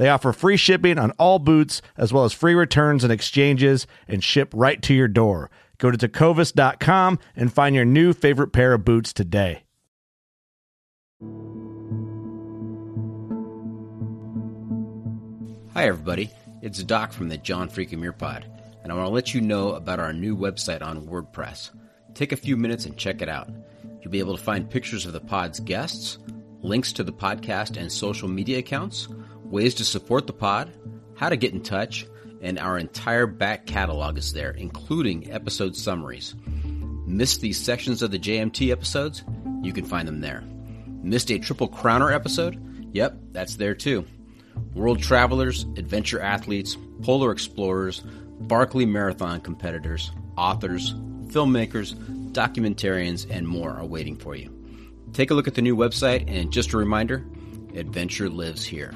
[0.00, 4.24] They offer free shipping on all boots, as well as free returns and exchanges, and
[4.24, 5.50] ship right to your door.
[5.76, 9.64] Go to tecovas.com and find your new favorite pair of boots today.
[15.74, 16.30] Hi, everybody.
[16.62, 18.46] It's Doc from the John Freakin' Muir Pod,
[18.82, 21.72] and I want to let you know about our new website on WordPress.
[22.14, 23.50] Take a few minutes and check it out.
[24.00, 26.16] You'll be able to find pictures of the pod's guests,
[26.62, 29.06] links to the podcast and social media accounts,
[29.50, 30.72] ways to support the pod,
[31.16, 32.06] how to get in touch,
[32.40, 36.34] and our entire back catalog is there, including episode summaries.
[37.06, 39.24] Missed these sections of the JMT episodes?
[39.62, 40.42] You can find them there.
[41.02, 42.58] Missed a Triple Crowner episode?
[42.92, 44.06] Yep, that's there too.
[44.74, 48.02] World travelers, adventure athletes, polar explorers,
[48.40, 50.94] Barkley Marathon competitors, authors,
[51.26, 51.94] filmmakers,
[52.32, 54.54] documentarians, and more are waiting for you.
[55.12, 57.24] Take a look at the new website, and just a reminder
[57.74, 58.94] adventure lives here.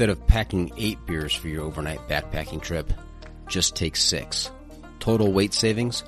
[0.00, 2.90] Instead of packing eight beers for your overnight backpacking trip,
[3.48, 4.50] just take six.
[4.98, 6.04] Total weight savings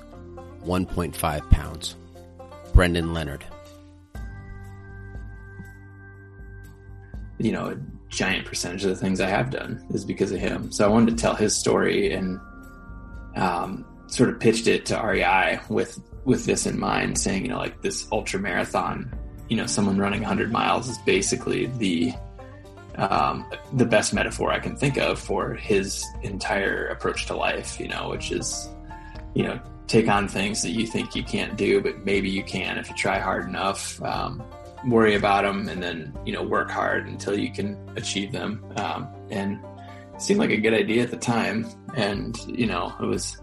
[0.63, 1.95] 1.5 pounds.
[2.73, 3.45] Brendan Leonard.
[7.37, 7.77] You know, a
[8.09, 10.71] giant percentage of the things I have done is because of him.
[10.71, 12.39] So I wanted to tell his story and
[13.35, 17.59] um, sort of pitched it to REI with with this in mind, saying, you know,
[17.59, 19.13] like this ultra marathon,
[19.49, 22.11] you know, someone running 100 miles is basically the
[22.95, 27.87] um, the best metaphor I can think of for his entire approach to life, you
[27.87, 28.69] know, which is,
[29.33, 32.77] you know, take on things that you think you can't do, but maybe you can
[32.77, 34.01] if you try hard enough.
[34.01, 34.43] Um,
[34.85, 38.63] worry about them and then, you know, work hard until you can achieve them.
[38.77, 39.59] Um, and
[40.17, 41.65] seemed like a good idea at the time.
[41.95, 43.37] And, you know, it was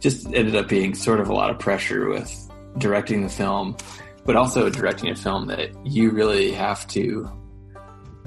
[0.00, 3.76] just ended up being sort of a lot of pressure with directing the film,
[4.24, 7.30] but also directing a film that you really have to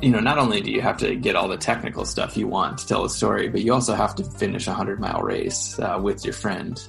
[0.02, 2.78] you know, not only do you have to get all the technical stuff you want
[2.78, 6.00] to tell a story, but you also have to finish a hundred mile race uh,
[6.02, 6.88] with your friend.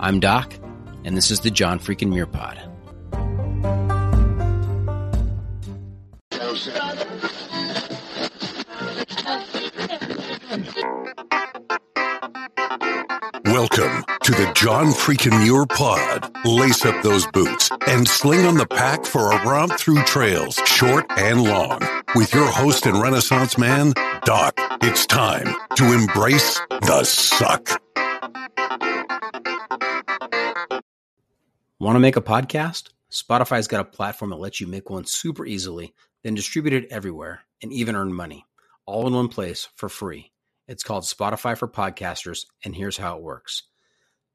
[0.00, 0.54] I'm Doc,
[1.04, 2.60] and this is the John Freakin' Muir Pod.
[13.44, 16.30] Welcome to the John Freakin' Muir Pod.
[16.44, 21.04] Lace up those boots and sling on the pack for a romp through trails, short
[21.16, 21.80] and long.
[22.14, 23.92] With your host and Renaissance man,
[24.24, 27.82] Doc, it's time to embrace the suck.
[31.80, 32.90] Want to make a podcast?
[33.10, 37.40] Spotify's got a platform that lets you make one super easily, then distribute it everywhere
[37.60, 38.46] and even earn money,
[38.86, 40.30] all in one place for free.
[40.68, 43.64] It's called Spotify for Podcasters, and here's how it works.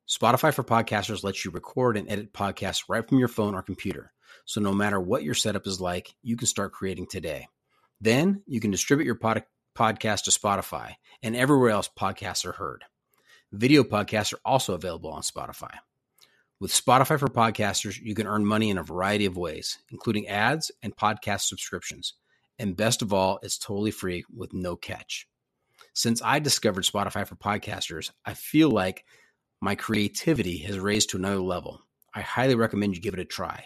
[0.07, 4.13] Spotify for Podcasters lets you record and edit podcasts right from your phone or computer.
[4.45, 7.49] So no matter what your setup is like, you can start creating today.
[7.99, 9.43] Then you can distribute your pod-
[9.77, 12.85] podcast to Spotify and everywhere else podcasts are heard.
[13.51, 15.73] Video podcasts are also available on Spotify.
[16.59, 20.71] With Spotify for Podcasters, you can earn money in a variety of ways, including ads
[20.81, 22.13] and podcast subscriptions.
[22.57, 25.27] And best of all, it's totally free with no catch.
[25.93, 29.03] Since I discovered Spotify for Podcasters, I feel like
[29.61, 31.81] my creativity has raised to another level.
[32.13, 33.65] I highly recommend you give it a try.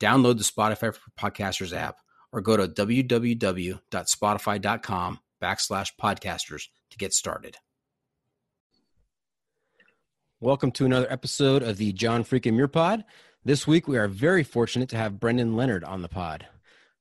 [0.00, 1.98] Download the Spotify for Podcasters app
[2.32, 7.58] or go to www.spotify.com backslash podcasters to get started.
[10.40, 13.04] Welcome to another episode of the John Freakin' Muir Pod.
[13.44, 16.46] This week we are very fortunate to have Brendan Leonard on the pod.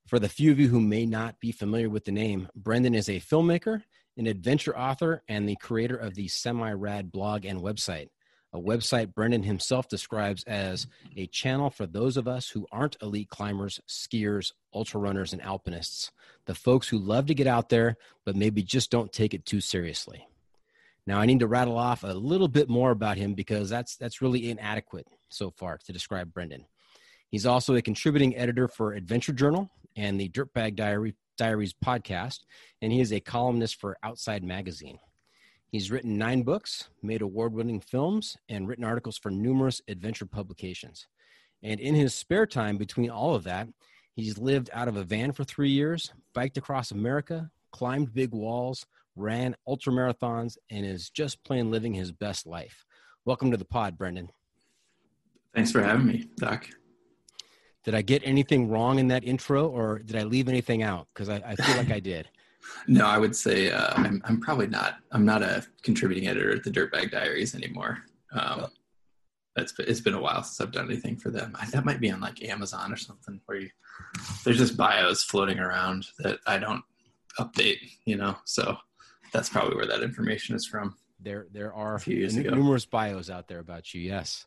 [0.08, 3.10] For the few of you who may not be familiar with the name, Brendan is
[3.10, 3.82] a filmmaker,
[4.18, 8.10] an adventure author, and the creator of the Semi Rad blog and website
[8.56, 10.88] a website Brendan himself describes as
[11.18, 16.12] a channel for those of us who aren't elite climbers, skiers, ultra runners, and alpinists,
[16.46, 19.60] the folks who love to get out there, but maybe just don't take it too
[19.60, 20.26] seriously.
[21.06, 24.22] Now, I need to rattle off a little bit more about him because that's, that's
[24.22, 26.66] really inadequate so far to describe Brendan.
[27.30, 32.40] He's also a contributing editor for Adventure Journal and the Dirtbag Diary, Diaries podcast,
[32.82, 34.98] and he is a columnist for Outside Magazine.
[35.72, 41.08] He's written nine books, made award winning films, and written articles for numerous adventure publications.
[41.64, 43.68] And in his spare time between all of that,
[44.14, 48.86] he's lived out of a van for three years, biked across America, climbed big walls,
[49.16, 52.86] ran ultra marathons, and is just plain living his best life.
[53.26, 54.30] Welcome to the pod, Brendan.
[55.54, 56.70] Thanks for having me, Doc.
[57.84, 61.08] Did I get anything wrong in that intro or did I leave anything out?
[61.14, 62.30] Because I, I feel like I did.
[62.88, 64.98] No, I would say uh, I'm, I'm probably not.
[65.12, 68.00] I'm not a contributing editor at the Dirtbag Diaries anymore.
[68.34, 68.68] Um,
[69.56, 71.56] that's it's been a while since I've done anything for them.
[71.60, 73.70] I, that might be on like Amazon or something where you,
[74.44, 76.84] there's just bios floating around that I don't
[77.40, 77.78] update.
[78.06, 78.78] You know, so
[79.32, 80.96] that's probably where that information is from.
[81.20, 84.02] There, there are a few years ago numerous bios out there about you.
[84.02, 84.46] Yes.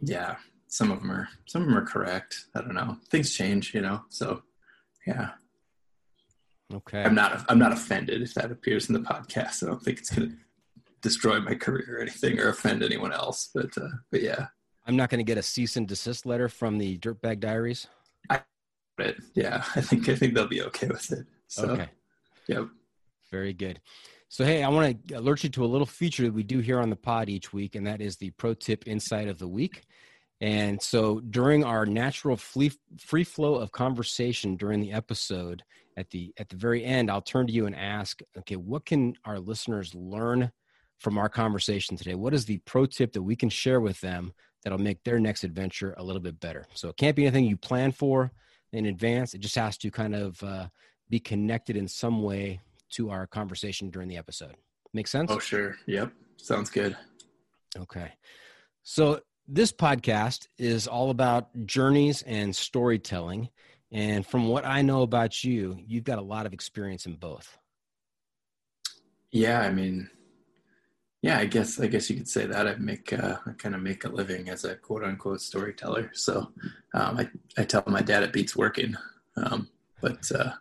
[0.00, 0.36] Yeah,
[0.66, 1.28] some of them are.
[1.46, 2.46] Some of them are correct.
[2.54, 2.96] I don't know.
[3.10, 4.00] Things change, you know.
[4.08, 4.42] So,
[5.06, 5.30] yeah.
[6.72, 7.02] Okay.
[7.02, 9.62] I'm not I'm not offended if that appears in the podcast.
[9.62, 10.36] I don't think it's going to
[11.02, 13.50] destroy my career or anything or offend anyone else.
[13.54, 14.46] But uh, but yeah.
[14.86, 17.86] I'm not going to get a cease and desist letter from the Dirtbag Diaries.
[18.28, 18.40] I
[18.98, 19.16] it.
[19.34, 21.26] Yeah, I think I think they'll be okay with it.
[21.48, 21.88] So, okay.
[22.48, 22.68] Yep.
[23.30, 23.80] Very good.
[24.28, 26.80] So hey, I want to alert you to a little feature that we do here
[26.80, 29.82] on the pod each week, and that is the pro tip insight of the week.
[30.40, 35.62] And so during our natural free, free flow of conversation during the episode,
[35.96, 39.14] at the at the very end, I'll turn to you and ask, okay, what can
[39.24, 40.50] our listeners learn
[40.98, 42.14] from our conversation today?
[42.14, 44.32] What is the pro tip that we can share with them
[44.62, 46.66] that'll make their next adventure a little bit better?
[46.74, 48.32] So it can't be anything you plan for
[48.72, 49.34] in advance.
[49.34, 50.68] It just has to kind of uh,
[51.08, 52.60] be connected in some way
[52.92, 54.54] to our conversation during the episode.
[54.92, 55.30] Make sense?
[55.30, 55.76] Oh, sure.
[55.86, 56.12] Yep.
[56.36, 56.96] Sounds good.
[57.76, 58.12] Okay.
[58.82, 59.20] So
[59.52, 63.48] this podcast is all about journeys and storytelling.
[63.90, 67.58] And from what I know about you, you've got a lot of experience in both.
[69.32, 70.08] Yeah, I mean,
[71.22, 72.66] yeah, I guess I guess you could say that.
[72.68, 76.10] I make uh, I kind of make a living as a quote unquote storyteller.
[76.14, 76.52] So
[76.94, 78.96] um, I I tell my dad it beats working.
[79.36, 79.68] Um,
[80.00, 80.52] but uh,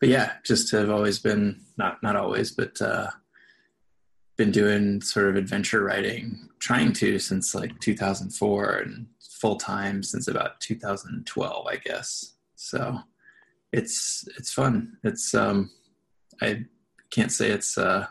[0.00, 3.10] but yeah, just have always been not not always, but uh,
[4.42, 9.06] been doing sort of adventure writing, trying to since like 2004 and
[9.40, 12.34] full time since about 2012, I guess.
[12.56, 12.98] So
[13.72, 14.96] it's it's fun.
[15.04, 15.70] It's um
[16.40, 16.64] I
[17.10, 18.06] can't say it's uh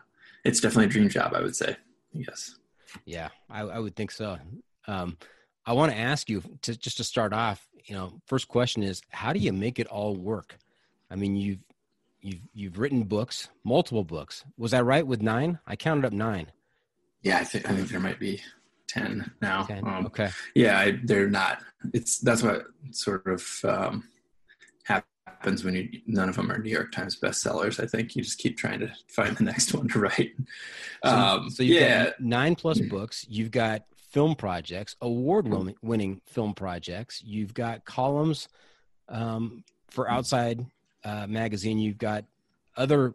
[0.45, 1.75] it's definitely a dream job, I would say.
[2.13, 2.55] Yes.
[3.03, 4.37] Yeah, I, I would think so.
[4.87, 5.17] Um
[5.65, 9.01] I want to ask you to just to start off, you know, first question is
[9.09, 10.57] how do you make it all work?
[11.09, 11.59] I mean, you've
[12.21, 14.43] you've you've written books, multiple books.
[14.57, 15.59] Was I right with nine?
[15.65, 16.51] I counted up nine.
[17.21, 18.41] Yeah, I think I think there might be
[18.87, 19.63] ten now.
[19.63, 19.87] 10.
[19.87, 20.29] Um, okay.
[20.55, 21.61] Yeah, I, they're not.
[21.93, 24.03] It's that's what sort of um,
[25.41, 27.81] happens when you none of them are New York Times bestsellers.
[27.81, 30.31] I think you just keep trying to find the next one to write.
[31.03, 32.05] So, um, so you've yeah.
[32.05, 33.25] got nine plus books.
[33.27, 35.47] You've got film projects, award
[35.81, 37.23] winning film projects.
[37.23, 38.47] You've got columns
[39.09, 40.65] um, for outside
[41.03, 41.79] uh, magazine.
[41.79, 42.25] You've got
[42.77, 43.13] other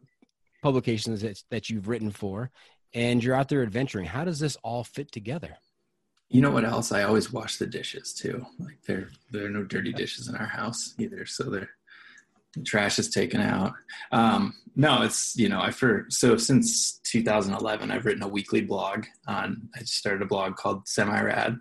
[0.62, 2.50] publications that, that you've written for,
[2.94, 4.06] and you're out there adventuring.
[4.06, 5.56] How does this all fit together?
[6.28, 6.90] You know what else?
[6.90, 8.44] I always wash the dishes too.
[8.58, 11.24] Like there, there are no dirty dishes in our house either.
[11.24, 11.70] So they're
[12.64, 13.74] trash is taken out.
[14.12, 19.04] Um, no, it's you know I for so since 2011 I've written a weekly blog
[19.26, 19.68] on.
[19.74, 21.58] I started a blog called Semi Rad,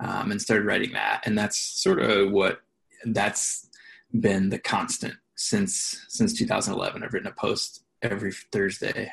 [0.00, 2.60] um, and started writing that, and that's sort of what
[3.04, 3.68] that's
[4.18, 7.02] been the constant since since 2011.
[7.02, 9.10] I've written a post every Thursday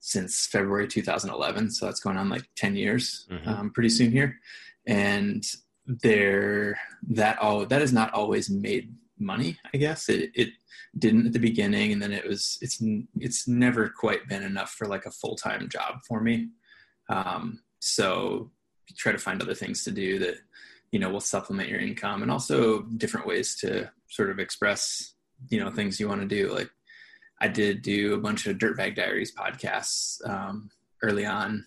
[0.00, 3.48] since February 2011, so that's going on like 10 years, mm-hmm.
[3.48, 4.38] um, pretty soon here,
[4.86, 5.44] and
[5.88, 10.50] there that all that has not always made money i guess it, it
[10.98, 12.82] didn't at the beginning and then it was it's
[13.18, 16.48] it's never quite been enough for like a full-time job for me
[17.08, 18.50] um, so
[18.96, 20.36] try to find other things to do that
[20.92, 25.14] you know will supplement your income and also different ways to sort of express
[25.50, 26.70] you know things you want to do like
[27.40, 30.70] i did do a bunch of dirtbag diaries podcasts um,
[31.02, 31.64] early on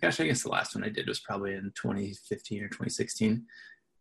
[0.00, 3.44] gosh i guess the last one i did was probably in 2015 or 2016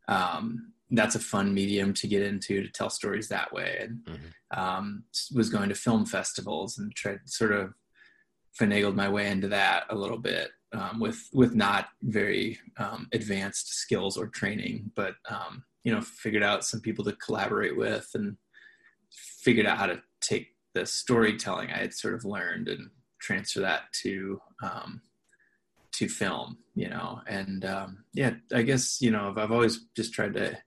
[0.08, 3.78] um, that's a fun medium to get into to tell stories that way.
[3.82, 4.60] And mm-hmm.
[4.60, 5.04] um,
[5.34, 7.74] was going to film festivals and tried sort of
[8.60, 13.74] finagled my way into that a little bit um, with with not very um, advanced
[13.74, 18.36] skills or training, but um, you know figured out some people to collaborate with and
[19.42, 23.84] figured out how to take the storytelling I had sort of learned and transfer that
[24.04, 25.02] to um,
[25.94, 30.34] to film, you know, and um, yeah, I guess you know I've always just tried
[30.36, 30.58] to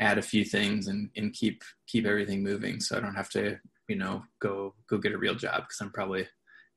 [0.00, 3.58] add a few things and, and keep keep everything moving, so I don't have to
[3.88, 6.26] you know go go get a real job because I'm probably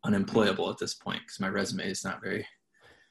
[0.05, 2.45] unemployable at this point because my resume is not very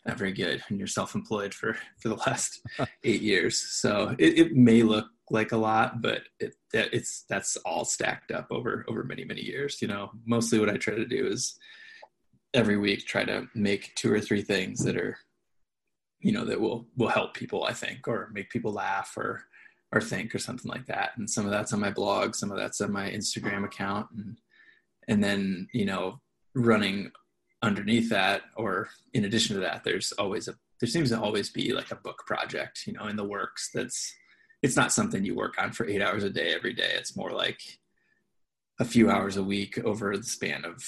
[0.06, 2.60] not very good and you're self-employed for for the last
[3.04, 3.58] eight years.
[3.58, 8.46] So it, it may look like a lot but it it's that's all stacked up
[8.50, 10.10] over over many many years you know?
[10.24, 11.58] Mostly what i try to do is
[12.54, 15.18] every week try to make two or three things that are
[16.20, 19.44] you know that will will help people i think or make people laugh or
[19.92, 21.12] or think or something like that.
[21.16, 24.36] And some of that's on my blog some of that's on my instagram account and
[25.08, 26.20] and then you know
[26.54, 27.10] running
[27.62, 31.72] underneath that or in addition to that there's always a there seems to always be
[31.72, 34.14] like a book project you know in the works that's
[34.66, 36.90] it's not something you work on for eight hours a day every day.
[36.94, 37.60] It's more like
[38.80, 40.84] a few hours a week over the span of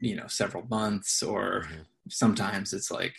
[0.00, 1.82] you know several months or mm-hmm.
[2.08, 3.16] sometimes it's like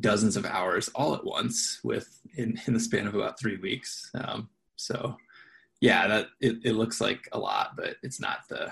[0.00, 4.10] dozens of hours all at once with in, in the span of about three weeks.
[4.14, 5.16] Um, so
[5.82, 8.70] yeah that it, it looks like a lot but it's not the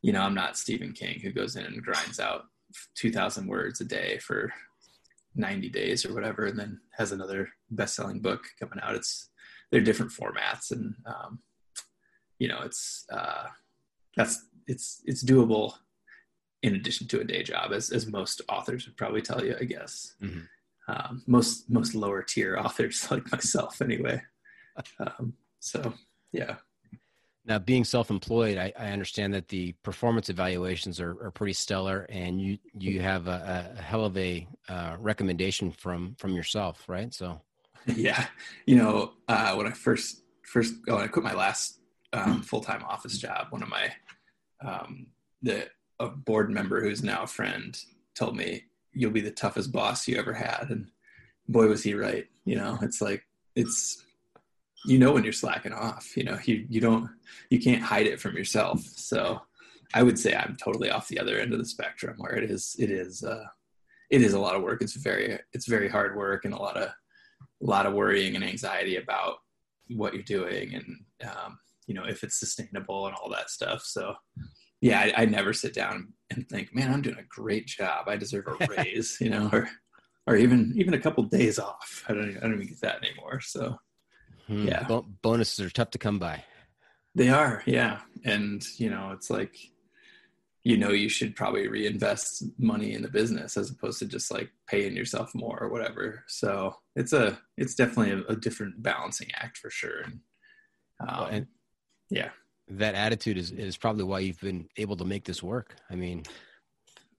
[0.00, 2.44] you know i'm not stephen king who goes in and grinds out
[2.94, 4.52] 2000 words a day for
[5.34, 8.94] 90 days or whatever and then has another best-selling book coming out.
[8.94, 9.28] It's
[9.70, 11.40] they're different formats and um,
[12.38, 13.46] you know it's uh,
[14.16, 15.74] that's it's it's doable
[16.62, 19.64] in addition to a day job, as as most authors would probably tell you, I
[19.64, 20.14] guess.
[20.22, 20.40] Mm-hmm.
[20.88, 24.22] Um, most most lower tier authors like myself, anyway.
[24.98, 25.94] Um, so
[26.32, 26.56] yeah.
[27.46, 32.40] Now, being self-employed, I, I, understand that the performance evaluations are, are pretty stellar, and
[32.40, 37.12] you you have a, a hell of a uh, recommendation from from yourself, right?
[37.14, 37.40] So,
[37.96, 38.26] yeah,
[38.66, 41.80] you know, uh, when I first first oh, I quit my last
[42.12, 43.92] um, full time office job, one of my
[44.64, 45.06] um,
[45.42, 45.68] the
[45.98, 47.78] a board member who's now a friend
[48.14, 50.88] told me you'll be the toughest boss you ever had, and
[51.48, 52.26] boy was he right.
[52.44, 54.04] You know, it's like it's
[54.86, 56.16] you know when you're slacking off.
[56.16, 57.08] You know, you you don't
[57.50, 58.80] you can't hide it from yourself.
[58.80, 59.40] So
[59.94, 62.76] I would say I'm totally off the other end of the spectrum where it is
[62.78, 63.44] it is uh,
[64.10, 64.82] it is a lot of work.
[64.82, 66.90] It's very it's very hard work and a lot of
[67.62, 69.36] a lot of worrying and anxiety about
[69.88, 73.82] what you're doing and um, you know if it's sustainable and all that stuff.
[73.84, 74.14] So
[74.80, 78.08] yeah I, I, never sit down and think man i'm doing a great job.
[78.08, 79.68] I deserve a raise you know or
[80.26, 82.04] or even even a couple days off.
[82.08, 83.40] I don't i don't even get that anymore.
[83.40, 83.76] So
[84.46, 84.68] hmm.
[84.68, 84.84] yeah.
[84.84, 86.44] Bo- bonuses are tough to come by.
[87.14, 88.00] They are yeah.
[88.24, 89.56] And you know it's like
[90.62, 94.50] you know you should probably reinvest money in the business as opposed to just like
[94.66, 99.56] paying yourself more or whatever so it's a it's definitely a, a different balancing act
[99.56, 100.20] for sure and,
[101.08, 101.46] um, and
[102.10, 102.30] yeah.
[102.68, 105.76] That attitude is, is probably why you've been able to make this work.
[105.90, 106.24] I mean,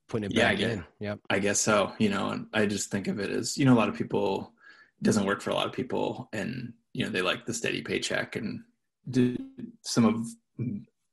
[0.08, 0.84] putting it back yeah, in.
[1.00, 1.20] Yep.
[1.30, 1.94] I guess so.
[1.98, 4.54] You know, and I just think of it as, you know, a lot of people
[5.02, 8.36] doesn't work for a lot of people and, you know, they like the steady paycheck
[8.36, 8.62] and
[9.10, 9.36] do
[9.84, 10.28] some of,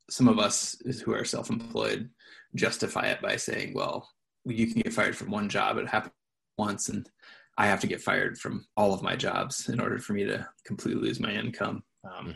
[0.09, 2.09] some of us who are self-employed
[2.55, 4.09] justify it by saying, well,
[4.45, 5.77] you can get fired from one job.
[5.77, 6.13] It happened
[6.57, 7.09] once and
[7.57, 10.47] I have to get fired from all of my jobs in order for me to
[10.65, 11.83] completely lose my income.
[12.03, 12.35] Um, mm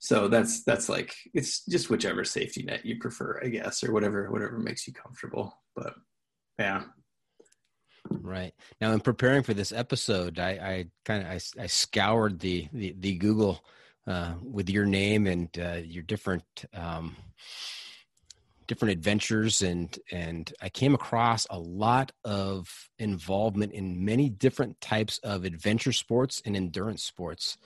[0.00, 4.30] so that's that's like it's just whichever safety net you prefer i guess or whatever
[4.30, 5.94] whatever makes you comfortable but
[6.58, 6.82] yeah
[8.22, 12.66] right now in preparing for this episode i i kind of I, I scoured the,
[12.72, 13.62] the the google
[14.06, 17.16] uh, with your name and uh, your different um,
[18.70, 25.18] different adventures and and I came across a lot of involvement in many different types
[25.24, 27.58] of adventure sports and endurance sports.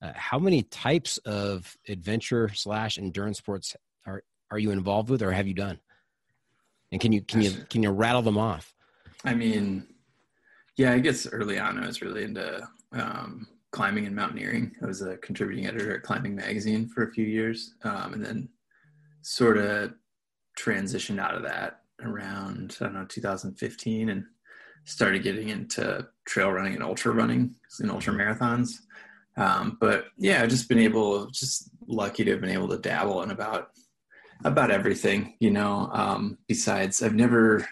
[0.00, 4.22] Uh, how many types of adventure slash endurance sports are
[4.52, 5.80] are you involved with or have you done?
[6.92, 8.72] And can you can you can you rattle them off?
[9.24, 9.86] I mean,
[10.76, 14.76] yeah, I guess early on I was really into um, climbing and mountaineering.
[14.82, 18.48] I was a contributing editor at Climbing Magazine for a few years, um, and then
[19.22, 19.94] sort of
[20.58, 24.24] transitioned out of that around I don't know 2015 and
[24.84, 28.80] started getting into trail running and ultra running and ultra marathons.
[29.36, 33.22] Um, but yeah, I've just been able, just lucky to have been able to dabble
[33.22, 33.70] in about
[34.44, 35.36] about everything.
[35.40, 37.66] You know, um, besides I've never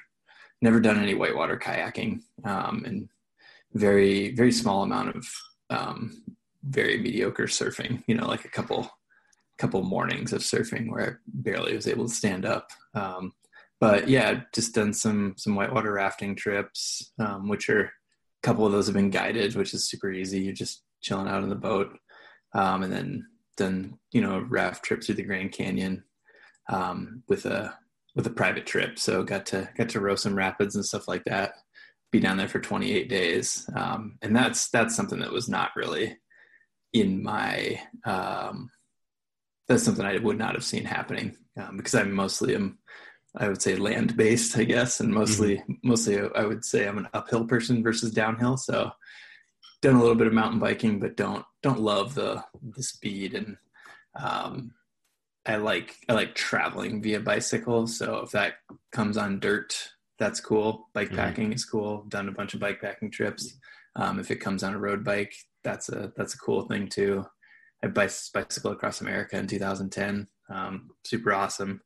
[0.63, 3.09] never done any whitewater kayaking um, and
[3.75, 5.27] very very small amount of
[5.71, 6.23] um,
[6.63, 8.03] very mediocre surfing.
[8.07, 8.91] You know, like a couple
[9.59, 12.71] couple mornings of surfing where I barely was able to stand up.
[12.95, 13.33] Um,
[13.79, 17.91] but yeah, just done some some whitewater rafting trips, um, which are a
[18.43, 20.41] couple of those have been guided, which is super easy.
[20.41, 21.97] You're just chilling out in the boat,
[22.55, 26.05] um, and then done you know raft trip through the Grand Canyon
[26.69, 27.75] um, with a
[28.15, 28.99] with a private trip.
[28.99, 31.55] So got to got to row some rapids and stuff like that.
[32.13, 36.17] Be down there for 28 days, um, and that's that's something that was not really
[36.93, 38.71] in my um,
[39.69, 42.79] that's something I would not have seen happening um, because I'm mostly am
[43.37, 45.73] I would say land based, I guess, and mostly mm-hmm.
[45.85, 48.57] mostly I would say I'm an uphill person versus downhill.
[48.57, 48.91] So
[49.83, 52.43] done a little bit of mountain biking, but don't don't love the
[52.77, 53.57] the speed and
[54.21, 54.73] um,
[55.47, 57.87] I like I like traveling via bicycle.
[57.87, 58.55] So if that
[58.93, 59.77] comes on dirt,
[60.21, 60.89] that's cool.
[60.93, 61.55] Bike packing mm-hmm.
[61.55, 62.05] is cool.
[62.09, 63.59] Done a bunch of bike packing trips.
[63.97, 65.35] Um, if it comes on a road bike,
[65.65, 67.25] that's a that's a cool thing too.
[67.83, 70.29] I bicycled across America in 2010.
[70.51, 71.81] Um, super awesome.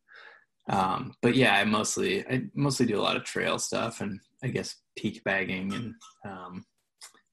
[0.68, 4.48] Um, but yeah, I mostly I mostly do a lot of trail stuff and I
[4.48, 5.94] guess peak bagging and
[6.26, 6.64] um,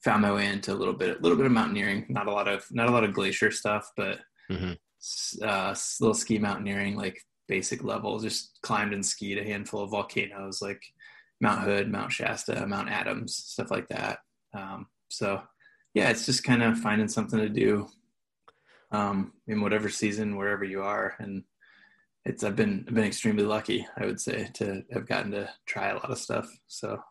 [0.04, 2.06] found my way into a little bit a little bit of mountaineering.
[2.10, 4.20] Not a lot of not a lot of glacier stuff, but
[4.52, 4.74] mm-hmm.
[5.44, 7.20] uh, little ski mountaineering, like
[7.52, 8.18] basic level.
[8.20, 10.82] Just climbed and skied a handful of volcanoes like
[11.42, 14.20] Mount Hood, Mount Shasta, Mount Adams, stuff like that.
[14.54, 15.42] Um, so
[15.94, 17.90] yeah, it's just kind of finding something to do
[18.94, 21.16] um, in whatever season, wherever you are.
[21.20, 21.44] And
[22.24, 25.90] it's I've been I've been extremely lucky, I would say, to have gotten to try
[25.90, 26.48] a lot of stuff.
[26.68, 27.02] So.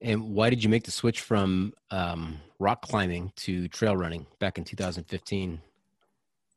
[0.00, 4.58] And why did you make the switch from um, rock climbing to trail running back
[4.58, 5.60] in 2015?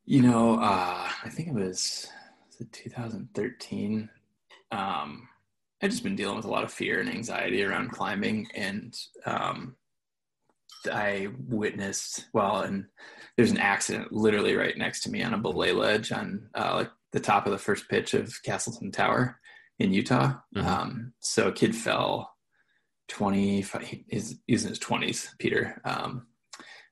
[0.04, 2.08] You know, uh, I think it was,
[2.60, 4.08] was 2013.
[4.70, 5.28] Um,
[5.82, 8.94] I've just been dealing with a lot of fear and anxiety around climbing, and
[9.24, 9.76] um,
[10.90, 12.86] I witnessed well, and
[13.36, 16.90] there's an accident literally right next to me on a belay ledge on uh, like
[17.12, 19.40] the top of the first pitch of Castleton Tower
[19.78, 20.34] in Utah.
[20.54, 20.66] Mm-hmm.
[20.66, 22.36] Um, so a kid fell
[23.08, 23.64] 20,
[24.08, 25.80] he's, he's in his 20s, Peter.
[25.84, 26.26] Um,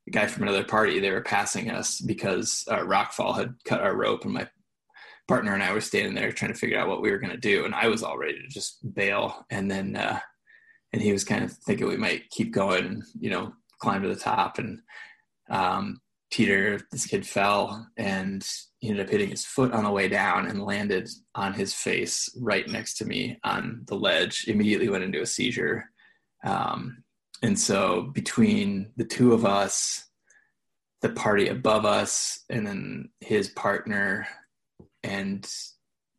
[0.06, 3.94] a guy from another party, they were passing us because our rockfall had cut our
[3.94, 4.48] rope, and my
[5.28, 7.38] partner and I were standing there trying to figure out what we were going to
[7.38, 7.64] do.
[7.64, 9.46] And I was all ready to just bail.
[9.50, 10.18] And then, uh,
[10.92, 14.16] and he was kind of thinking we might keep going, you know, climb to the
[14.16, 14.58] top.
[14.58, 14.80] And
[15.50, 18.46] um, Peter, this kid fell and
[18.80, 22.28] he ended up hitting his foot on the way down and landed on his face
[22.40, 24.46] right next to me on the ledge.
[24.48, 25.90] Immediately went into a seizure.
[26.44, 27.04] Um,
[27.42, 30.04] and so between the two of us,
[31.00, 34.26] the party above us, and then his partner,
[35.08, 35.50] and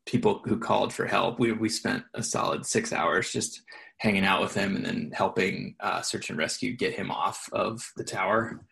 [0.05, 3.61] people who called for help, we we spent a solid six hours just
[3.99, 7.81] hanging out with him and then helping uh, search and rescue get him off of
[7.97, 8.65] the tower.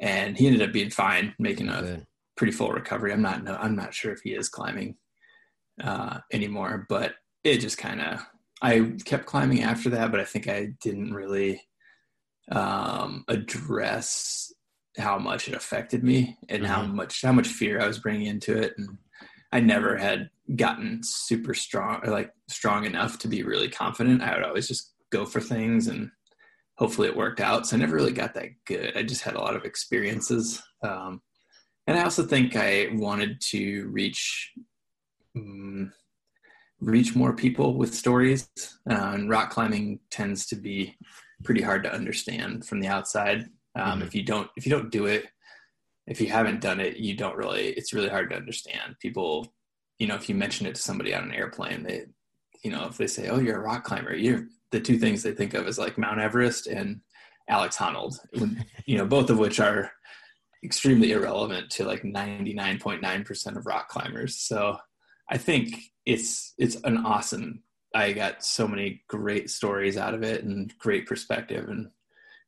[0.00, 2.06] And he ended up being fine, making a Good.
[2.36, 3.12] pretty full recovery.
[3.12, 4.96] I'm not no, I'm not sure if he is climbing
[5.82, 8.20] uh, anymore, but it just kind of
[8.60, 11.62] I kept climbing after that, but I think I didn't really
[12.50, 14.52] um, address
[14.98, 16.72] how much it affected me and mm-hmm.
[16.72, 18.98] how much how much fear I was bringing into it and
[19.52, 24.22] I never had gotten super strong or like strong enough to be really confident.
[24.22, 26.10] I would always just go for things and
[26.76, 27.66] hopefully it worked out.
[27.66, 28.96] So I never really got that good.
[28.96, 30.62] I just had a lot of experiences.
[30.82, 31.20] Um,
[31.86, 34.52] and I also think I wanted to reach
[35.36, 35.92] um,
[36.80, 38.48] reach more people with stories.
[38.90, 40.96] Uh, and rock climbing tends to be
[41.44, 43.46] pretty hard to understand from the outside.
[43.74, 44.02] Um, mm-hmm.
[44.02, 45.26] If you don't if you don't do it,
[46.06, 48.96] if you haven't done it, you don't really, it's really hard to understand.
[49.00, 49.54] People,
[49.98, 52.06] you know, if you mention it to somebody on an airplane, they,
[52.64, 55.32] you know, if they say, oh, you're a rock climber, you're the two things they
[55.32, 57.00] think of is like Mount Everest and
[57.48, 58.14] Alex Honnold,
[58.86, 59.92] you know, both of which are
[60.64, 64.36] extremely irrelevant to like 99.9% of rock climbers.
[64.38, 64.78] So
[65.30, 67.62] I think it's it's an awesome
[67.94, 71.90] I got so many great stories out of it and great perspective and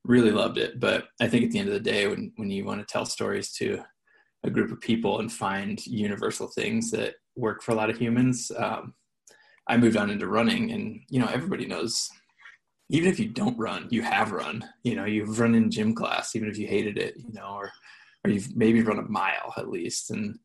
[0.04, 0.80] really loved it.
[0.80, 3.06] But I think at the end of the day, when, when you want to tell
[3.06, 3.82] stories to
[4.44, 8.52] a group of people and find universal things that work for a lot of humans,
[8.56, 8.94] um,
[9.68, 12.08] I moved on into running and, you know, everybody knows,
[12.90, 16.36] even if you don't run, you have run, you know, you've run in gym class,
[16.36, 17.72] even if you hated it, you know, or,
[18.24, 20.10] or you've maybe run a mile at least.
[20.10, 20.38] And,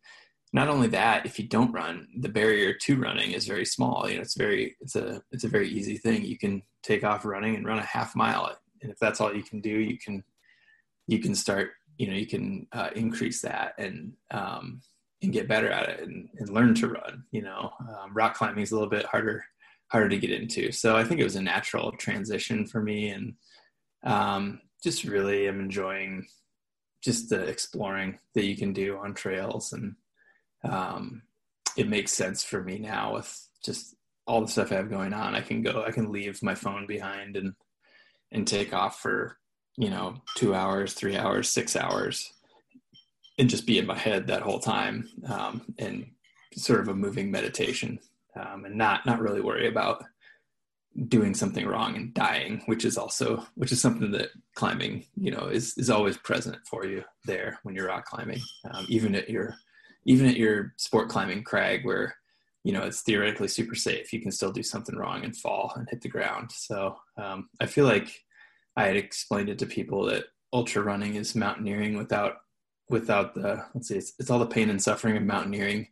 [0.52, 4.10] not only that, if you don't run, the barrier to running is very small.
[4.10, 6.26] You know, it's very it's a it's a very easy thing.
[6.26, 9.44] You can take off running and run a half mile, and if that's all you
[9.44, 10.24] can do, you can
[11.08, 11.72] you can start.
[11.98, 14.82] You know, you can uh, increase that and um,
[15.22, 17.24] and get better at it and, and learn to run.
[17.32, 19.44] You know, um, rock climbing is a little bit harder
[19.92, 20.72] harder to get into.
[20.72, 23.34] So I think it was a natural transition for me, and
[24.04, 26.26] um, just really am enjoying
[27.04, 29.96] just the exploring that you can do on trails and
[30.64, 31.22] um,
[31.78, 33.96] it makes sense for me now with just
[34.28, 35.36] all the stuff I have going on.
[35.36, 37.54] I can go, I can leave my phone behind and
[38.32, 39.38] and take off for
[39.78, 42.32] you know two hours, three hours, six hours,
[43.38, 46.06] and just be in my head that whole time, um, and
[46.56, 48.00] sort of a moving meditation,
[48.36, 50.04] um, and not not really worry about
[51.08, 55.48] doing something wrong and dying, which is also which is something that climbing you know
[55.48, 59.56] is is always present for you there when you're rock climbing, um, even at your
[60.06, 62.16] even at your sport climbing crag where
[62.64, 64.12] you know it's theoretically super safe.
[64.12, 66.52] You can still do something wrong and fall and hit the ground.
[66.52, 68.10] So um, i feel like
[68.76, 72.38] i had explained it to people that ultra running is mountaineering without
[72.90, 75.88] without the let's see it's, it's all the pain and suffering of mountaineering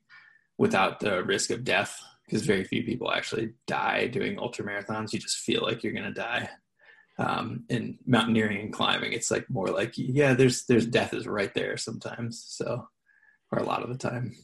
[0.58, 5.13] without the risk of death because very few people actually die doing ultra marathons.
[5.13, 6.49] You just feel like you're going to die.
[7.19, 11.51] Um, in mountaineering and climbing it's like more like yeah there's there's death is right
[11.56, 12.88] there sometimes so
[13.51, 14.36] or a lot of the time.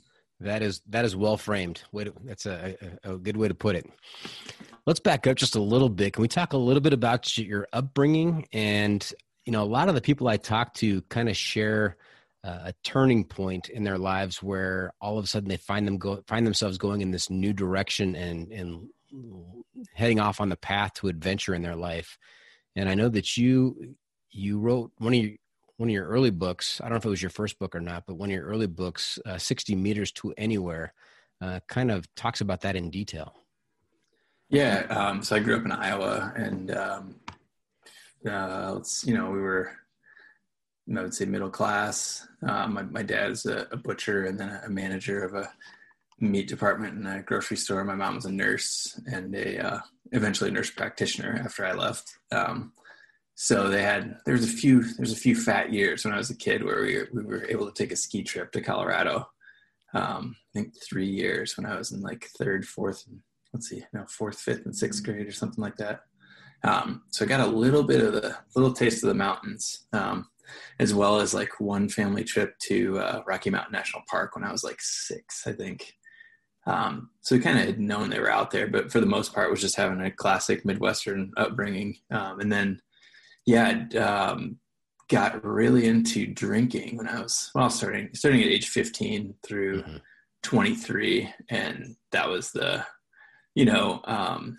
[0.44, 1.84] That is that is well framed.
[1.92, 3.90] Way to, that's a, a, a good way to put it.
[4.86, 6.14] Let's back up just a little bit.
[6.14, 8.48] Can we talk a little bit about your upbringing?
[8.52, 9.10] And
[9.46, 11.98] you know, a lot of the people I talk to kind of share
[12.44, 15.98] uh, a turning point in their lives where all of a sudden they find them
[15.98, 18.90] go find themselves going in this new direction and and
[19.94, 22.18] heading off on the path to adventure in their life.
[22.76, 23.96] And I know that you
[24.30, 25.38] you wrote one of your
[25.78, 26.80] one of your early books.
[26.82, 28.46] I don't know if it was your first book or not, but one of your
[28.46, 30.94] early books, uh, 60 Meters to Anywhere,
[31.42, 33.34] uh, kind of talks about that in detail.
[34.50, 34.86] Yeah.
[34.90, 37.16] Um, so I grew up in Iowa and, um,
[38.30, 39.72] uh, you know, we were,
[40.96, 42.28] I would say middle class.
[42.48, 45.52] Um, my, my dad's a, a, butcher and then a manager of a
[46.20, 47.84] meat department in a grocery store.
[47.84, 49.80] My mom was a nurse and a, uh,
[50.12, 52.18] eventually a nurse practitioner after I left.
[52.32, 52.74] Um,
[53.36, 56.36] so they had there's a few there's a few fat years when I was a
[56.36, 59.28] kid where we were, we were able to take a ski trip to Colorado.
[59.94, 63.20] Um, I think three years when I was in like third, fourth, and
[63.54, 66.02] let's see, no, fourth, fifth, and sixth grade or something like that.
[66.64, 70.28] Um, so I got a little bit of the little taste of the mountains, um,
[70.80, 74.52] as well as like one family trip to uh, Rocky Mountain National Park when I
[74.52, 75.94] was like six, I think.
[76.66, 79.34] Um, so we kind of had known they were out there, but for the most
[79.34, 81.98] part, was just having a classic Midwestern upbringing.
[82.10, 82.80] Um, and then
[83.46, 84.58] yeah, um,
[85.10, 89.98] got really into drinking when I was well starting starting at age 15 through mm-hmm.
[90.44, 92.86] 23, and that was the
[93.56, 94.58] you know um,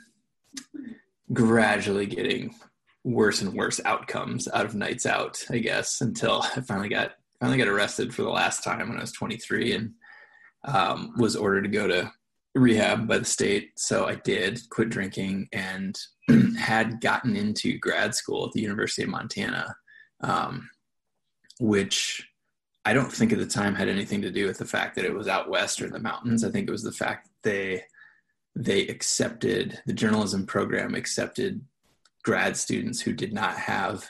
[1.32, 2.54] gradually getting
[3.04, 7.58] worse and worse outcomes out of nights out, I guess, until I finally got finally
[7.58, 9.92] got arrested for the last time when I was 23 and
[10.64, 12.10] um, was ordered to go to
[12.54, 13.72] rehab by the state.
[13.76, 15.98] So I did quit drinking and
[16.58, 19.76] had gotten into grad school at the University of Montana,
[20.20, 20.68] um,
[21.60, 22.26] which
[22.84, 25.14] I don't think at the time had anything to do with the fact that it
[25.14, 26.44] was out west or in the mountains.
[26.44, 27.84] I think it was the fact that they
[28.56, 31.60] they accepted the journalism program accepted
[32.22, 34.08] grad students who did not have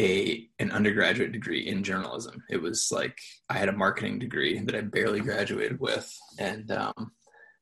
[0.00, 2.42] a an undergraduate degree in journalism.
[2.48, 7.12] It was like I had a marketing degree that I barely graduated with, and um,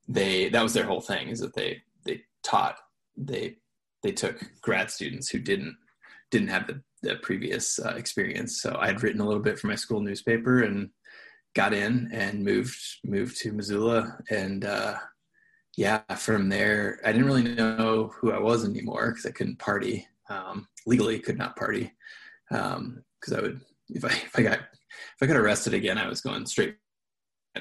[0.09, 2.79] they that was their whole thing is that they they taught
[3.17, 3.57] they
[4.03, 5.77] they took grad students who didn't
[6.31, 8.61] didn't have the, the previous uh, experience.
[8.61, 10.91] So I had written a little bit for my school newspaper and
[11.55, 14.97] got in and moved moved to Missoula and uh,
[15.77, 20.07] yeah, from there I didn't really know who I was anymore because I couldn't party
[20.29, 21.93] um, legally, could not party
[22.49, 23.03] because um,
[23.37, 26.47] I would if I if I got if I got arrested again, I was going
[26.47, 26.77] straight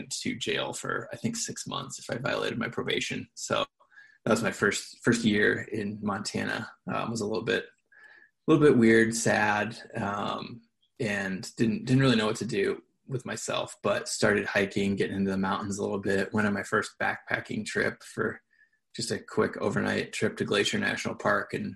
[0.10, 3.28] to jail for I think six months if I violated my probation.
[3.36, 3.66] So
[4.26, 6.70] that was my first first year in Montana.
[6.92, 7.66] Um, was a little bit
[8.48, 9.78] a little bit weird, sad.
[9.96, 10.62] Um,
[11.00, 15.32] and didn't didn't really know what to do with myself, but started hiking, getting into
[15.32, 16.34] the mountains a little bit.
[16.34, 18.42] Went on my first backpacking trip for
[18.96, 21.76] just a quick overnight trip to Glacier National Park and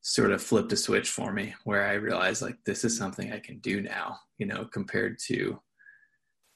[0.00, 3.38] sort of flipped a switch for me where I realized like this is something I
[3.38, 5.60] can do now, you know, compared to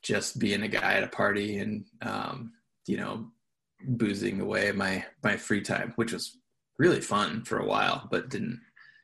[0.02, 2.52] just being a guy at a party and um,
[2.86, 3.26] you know,
[3.86, 6.38] boozing away my my free time, which was
[6.78, 8.60] really fun for a while, but didn't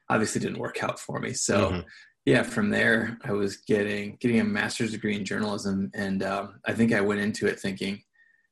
[0.08, 1.32] obviously didn't work out for me.
[1.32, 1.80] So mm-hmm.
[2.24, 6.72] yeah, from there I was getting getting a master's degree in journalism, and um, I
[6.72, 8.02] think I went into it thinking,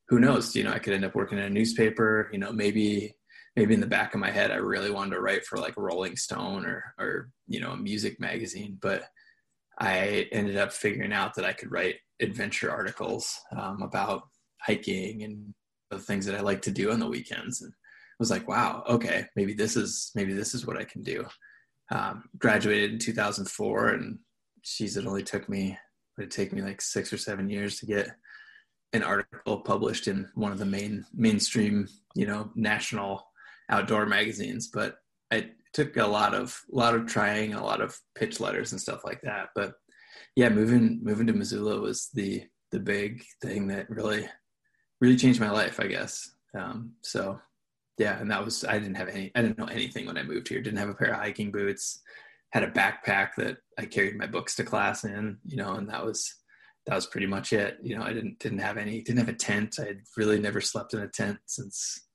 [0.09, 2.31] who knows, you know, I could end up working in a newspaper.
[2.33, 3.15] You know, maybe
[3.57, 6.17] maybe in the back of my head I really wanted to write for like Rolling
[6.17, 9.05] Stone or or you know a music magazine, but
[9.79, 14.25] I ended up figuring out that I could write adventure articles um, about
[14.61, 15.55] hiking and
[15.91, 17.63] the things that I like to do on the weekends.
[17.63, 21.03] And I was like, wow, okay, maybe this is maybe this is what I can
[21.03, 21.27] do.
[21.93, 24.19] Um, graduated in 2004, and
[24.63, 25.77] geez, it only took me
[26.19, 28.11] it take me like six or seven years to get
[28.93, 33.25] an article published in one of the main mainstream, you know, national
[33.71, 34.69] outdoor magazines.
[34.73, 34.97] But
[35.31, 38.81] it took a lot of a lot of trying, a lot of pitch letters and
[38.81, 39.49] stuff like that.
[39.55, 39.75] But
[40.37, 44.29] yeah, moving moving to Missoula was the the big thing that really
[45.01, 46.31] really changed my life, I guess.
[46.57, 47.41] Um, so
[47.99, 50.49] yeah, and that was I didn't have any I didn't know anything when I moved
[50.49, 50.61] here.
[50.61, 52.01] Didn't have a pair of hiking boots.
[52.51, 56.05] Had a backpack that I carried my books to class in, you know, and that
[56.05, 56.35] was
[56.87, 57.79] that was pretty much it.
[57.83, 59.79] You know, I didn't didn't have any didn't have a tent.
[59.79, 62.07] I had really never slept in a tent since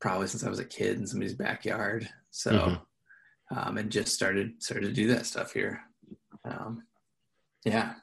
[0.00, 2.08] probably since I was a kid in somebody's backyard.
[2.30, 3.58] So mm-hmm.
[3.58, 5.80] um, and just started started to do that stuff here.
[6.44, 6.84] Um,
[7.64, 7.94] yeah,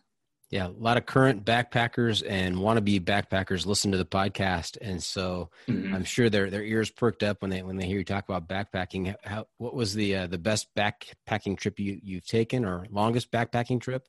[0.52, 5.50] yeah, a lot of current backpackers and wannabe backpackers listen to the podcast, and so
[5.68, 5.94] mm-hmm.
[5.94, 8.48] I'm sure their their ears perked up when they when they hear you talk about
[8.48, 9.16] backpacking.
[9.24, 13.82] How what was the uh, the best backpacking trip you you've taken, or longest backpacking
[13.82, 14.08] trip?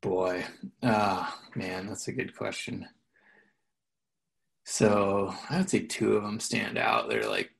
[0.00, 0.44] Boy,
[0.82, 2.88] oh man, that's a good question.
[4.64, 7.10] So I would say two of them stand out.
[7.10, 7.50] They're like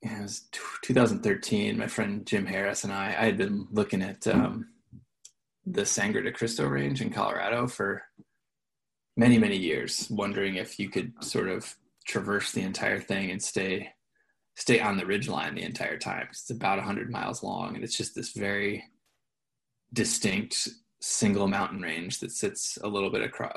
[0.00, 0.48] it was
[0.82, 1.76] 2013.
[1.76, 4.26] My friend Jim Harris and I I had been looking at.
[4.26, 4.68] Um,
[5.66, 8.02] the Sangre de Cristo range in Colorado for
[9.16, 11.74] many, many years, wondering if you could sort of
[12.06, 13.90] traverse the entire thing and stay
[14.56, 16.28] stay on the ridge line the entire time.
[16.30, 18.84] It's about 100 miles long, and it's just this very
[19.92, 20.68] distinct
[21.00, 23.52] single mountain range that sits a little bit across,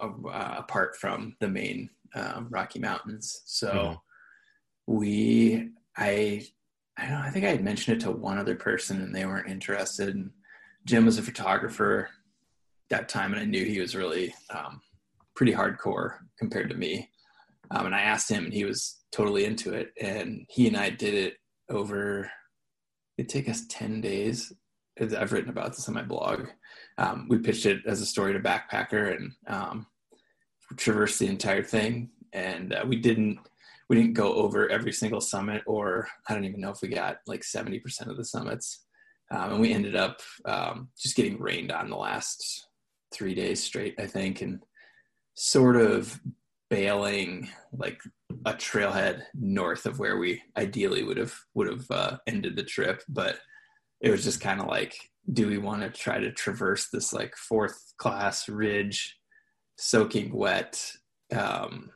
[0.00, 3.42] uh, apart from the main um, Rocky Mountains.
[3.46, 4.94] So mm-hmm.
[4.94, 6.46] we, I,
[6.96, 9.50] I don't I think I had mentioned it to one other person, and they weren't
[9.50, 10.14] interested.
[10.14, 10.30] And
[10.88, 12.08] Jim was a photographer
[12.88, 14.80] that time, and I knew he was really um,
[15.36, 17.10] pretty hardcore compared to me.
[17.70, 19.92] Um, and I asked him, and he was totally into it.
[20.00, 21.34] And he and I did it
[21.68, 22.30] over.
[23.18, 24.50] It take us ten days.
[24.98, 26.46] I've written about this on my blog.
[26.96, 29.86] Um, we pitched it as a story to backpacker and um,
[30.76, 32.08] traversed the entire thing.
[32.32, 33.40] And uh, we didn't
[33.90, 37.18] we didn't go over every single summit, or I don't even know if we got
[37.26, 38.86] like seventy percent of the summits.
[39.30, 42.68] Um, and we ended up um, just getting rained on the last
[43.12, 44.62] three days straight, I think, and
[45.34, 46.18] sort of
[46.70, 48.00] bailing like
[48.44, 53.02] a trailhead north of where we ideally would have would have uh, ended the trip,
[53.08, 53.38] but
[54.00, 54.94] it was just kind of like,
[55.32, 59.18] do we want to try to traverse this like fourth class ridge,
[59.76, 60.80] soaking wet,
[61.36, 61.90] um,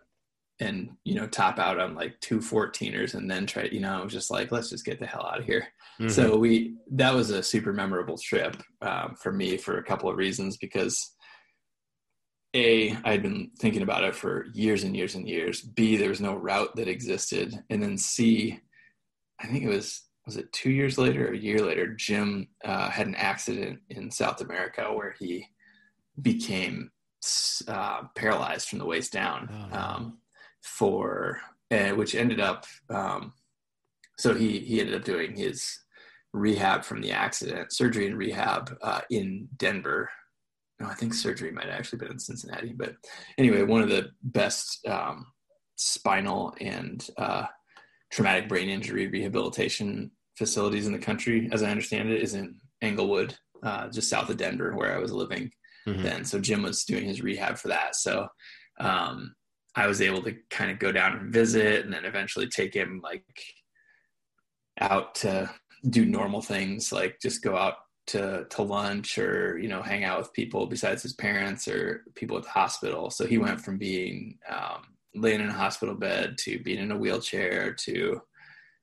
[0.63, 4.03] and you know top out on like two 14ers and then try you know I
[4.03, 5.67] was just like let's just get the hell out of here.
[6.01, 6.09] Mm-hmm.
[6.09, 10.17] so we that was a super memorable trip um, for me for a couple of
[10.17, 11.15] reasons because
[12.55, 15.61] a i had been thinking about it for years and years and years.
[15.61, 17.63] B there was no route that existed.
[17.69, 18.61] And then c
[19.41, 22.89] i think it was was it two years later or a year later jim uh,
[22.89, 25.45] had an accident in south america where he
[26.21, 26.93] became
[27.69, 29.49] uh, paralyzed from the waist down.
[29.73, 30.19] Oh, um,
[30.63, 33.33] for uh, which ended up um,
[34.19, 35.79] so he he ended up doing his
[36.33, 40.11] rehab from the accident surgery and rehab uh, in denver.
[40.81, 42.95] No i think surgery might have actually been in cincinnati but
[43.39, 45.27] anyway one of the best um,
[45.77, 47.45] spinal and uh,
[48.11, 53.35] traumatic brain injury rehabilitation facilities in the country as i understand it is in englewood
[53.63, 55.51] uh, just south of denver where i was living
[55.87, 56.03] mm-hmm.
[56.03, 56.25] then.
[56.25, 57.97] So jim was doing his rehab for that.
[57.97, 58.29] So
[58.81, 59.35] um,
[59.75, 63.01] I was able to kind of go down and visit and then eventually take him
[63.03, 63.25] like
[64.81, 65.51] out to
[65.91, 67.75] do normal things like just go out
[68.07, 72.37] to to lunch or you know hang out with people besides his parents or people
[72.37, 74.83] at the hospital so he went from being um,
[75.15, 78.21] laying in a hospital bed to being in a wheelchair to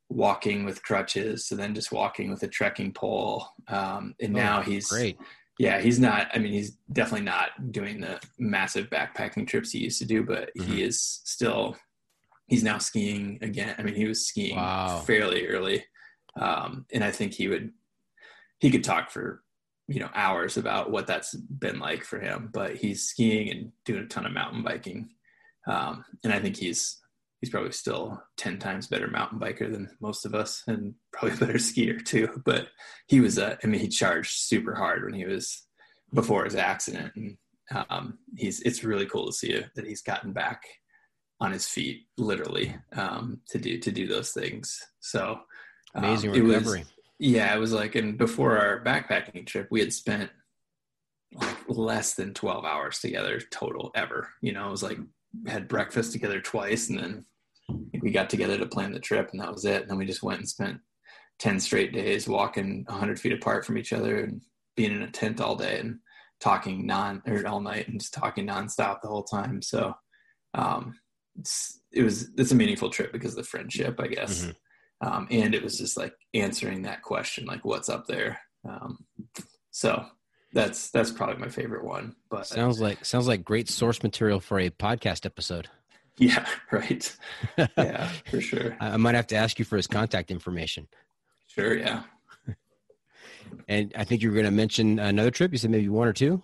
[0.10, 3.48] walking with crutches to then just walking with a trekking pole.
[3.68, 5.18] Um, and oh, now he's great.
[5.60, 6.30] Yeah, he's not.
[6.34, 10.50] I mean, he's definitely not doing the massive backpacking trips he used to do, but
[10.58, 10.72] mm-hmm.
[10.72, 11.76] he is still.
[12.48, 13.76] He's now skiing again.
[13.78, 15.04] I mean, he was skiing wow.
[15.06, 15.84] fairly early,
[16.40, 17.72] um, and I think he would.
[18.60, 19.44] He could talk for
[19.90, 24.04] you know hours about what that's been like for him but he's skiing and doing
[24.04, 25.10] a ton of mountain biking
[25.68, 26.99] um, and i think he's
[27.40, 31.40] he's probably still 10 times better mountain biker than most of us and probably a
[31.40, 32.68] better skier too but
[33.08, 35.66] he was uh, i mean he charged super hard when he was
[36.14, 37.38] before his accident and
[37.90, 40.64] um, he's it's really cool to see that he's gotten back
[41.40, 45.40] on his feet literally um, to do to do those things so
[45.94, 49.94] um, amazing recovery was, yeah, it was like, and before our backpacking trip, we had
[49.94, 50.32] spent
[51.34, 54.30] like less than 12 hours together total ever.
[54.42, 54.98] You know, it was like,
[55.48, 57.26] had breakfast together twice and then
[58.02, 59.82] we got together to plan the trip and that was it.
[59.82, 60.80] And then we just went and spent
[61.40, 64.42] 10 straight days walking 100 feet apart from each other and
[64.76, 66.00] being in a tent all day and
[66.40, 69.62] talking non or all night and just talking nonstop the whole time.
[69.62, 69.94] So,
[70.54, 70.96] um,
[71.92, 74.42] it was, it's a meaningful trip because of the friendship, I guess.
[74.42, 74.52] Mm-hmm
[75.02, 78.98] um, and it was just like answering that question like what's up there um,
[79.72, 80.06] so
[80.54, 84.60] that's that's probably my favorite one but sounds like sounds like great source material for
[84.60, 85.68] a podcast episode.
[86.18, 87.16] Yeah right.
[87.78, 88.76] Yeah for sure.
[88.82, 90.88] I might have to ask you for his contact information.
[91.48, 92.04] Sure yeah.
[93.68, 95.52] And i think you were going to mention another trip.
[95.52, 96.42] You said maybe one or two?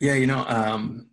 [0.00, 1.08] Yeah you know um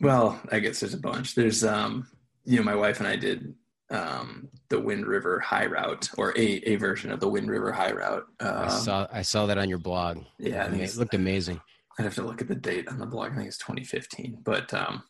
[0.00, 1.34] well i guess there's a bunch.
[1.34, 2.06] There's um
[2.44, 3.54] you know my wife and i did
[3.90, 7.92] um, the Wind River High Route or a, a version of the Wind River High
[7.92, 8.26] Route.
[8.40, 10.18] Um, I saw I saw that on your blog.
[10.38, 11.60] Yeah, I think it looked amazing.
[11.98, 13.32] I'd have to look at the date on the blog.
[13.32, 15.02] I think it's 2015, but um,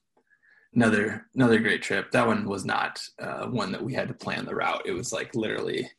[0.75, 2.11] another another great trip.
[2.13, 4.83] That one was not uh, one that we had to plan the route.
[4.87, 5.91] It was like literally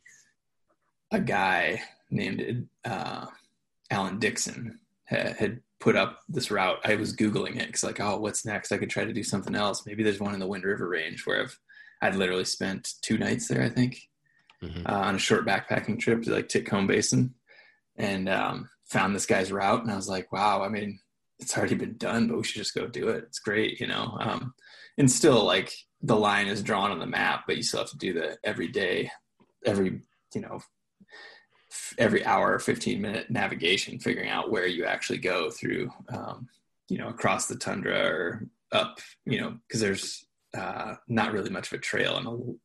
[1.11, 3.25] a guy named uh,
[3.91, 6.79] Alan Dixon had, had put up this route.
[6.85, 8.71] I was googling it because like, oh, what's next?
[8.71, 9.85] I could try to do something else.
[9.85, 11.59] Maybe there's one in the Wind River Range where I've
[12.01, 13.99] I'd literally spent two nights there, I think,
[14.63, 14.85] mm-hmm.
[14.85, 17.33] uh, on a short backpacking trip to like Titcomb Basin,
[17.97, 20.99] and um, found this guy's route, and I was like, wow, I mean,
[21.39, 23.23] it's already been done, but we should just go do it.
[23.27, 24.17] It's great, you know.
[24.19, 24.53] Um,
[24.97, 27.97] and still, like the line is drawn on the map, but you still have to
[27.97, 29.11] do the every day,
[29.65, 30.01] every
[30.35, 30.59] you know,
[31.97, 36.47] every hour, fifteen minute navigation, figuring out where you actually go through, um,
[36.89, 40.25] you know, across the tundra or up, you know, because there's
[40.57, 42.57] uh, not really much of a trail and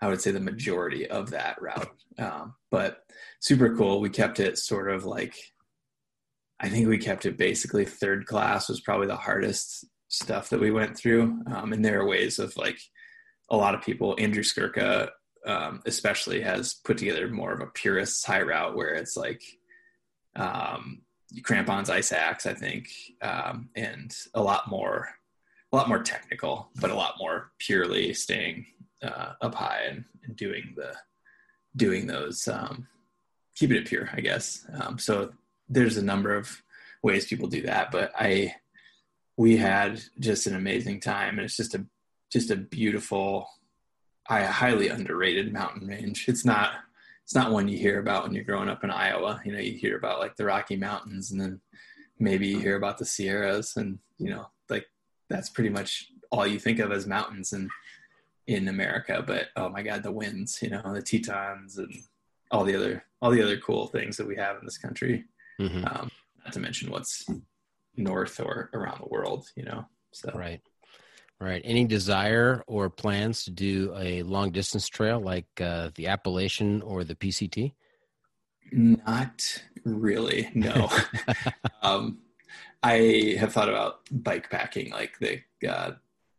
[0.00, 1.88] I would say the majority of that route.
[2.18, 2.98] Um, but
[3.40, 4.00] super cool.
[4.00, 5.34] We kept it sort of like,
[6.60, 10.70] I think we kept it basically third class was probably the hardest stuff that we
[10.70, 11.40] went through.
[11.52, 12.78] Um, and there are ways of like
[13.50, 15.08] a lot of people, Andrew Skurka
[15.46, 19.42] um, especially has put together more of a purist high route where it's like,
[20.36, 21.02] um,
[21.42, 22.88] crampons, ice axe, I think,
[23.22, 25.08] um, and a lot more
[25.74, 28.64] a lot more technical, but a lot more purely staying
[29.02, 30.94] uh, up high and, and, doing the
[31.74, 32.86] doing those um,
[33.56, 34.64] keeping it pure, I guess.
[34.80, 35.32] Um, so
[35.68, 36.62] there's a number of
[37.02, 38.54] ways people do that, but I
[39.36, 41.84] we had just an amazing time, and it's just a
[42.32, 43.48] just a beautiful,
[44.28, 46.26] I highly underrated mountain range.
[46.28, 46.70] It's not
[47.24, 49.40] it's not one you hear about when you're growing up in Iowa.
[49.44, 51.60] You know, you hear about like the Rocky Mountains, and then
[52.20, 54.46] maybe you hear about the Sierras, and you know,
[55.28, 57.68] that's pretty much all you think of as mountains in
[58.46, 59.22] in America.
[59.26, 61.92] But oh my God, the winds, you know, the Tetons and
[62.50, 65.24] all the other all the other cool things that we have in this country.
[65.60, 65.84] Mm-hmm.
[65.84, 66.10] Um,
[66.44, 67.26] not to mention what's
[67.96, 69.86] north or around the world, you know.
[70.12, 70.60] So right.
[71.40, 71.62] Right.
[71.64, 77.02] Any desire or plans to do a long distance trail like uh, the Appalachian or
[77.02, 77.72] the PCT?
[78.72, 80.50] Not really.
[80.54, 80.88] No.
[81.82, 82.18] um,
[82.84, 85.92] I have thought about bike packing, like the uh,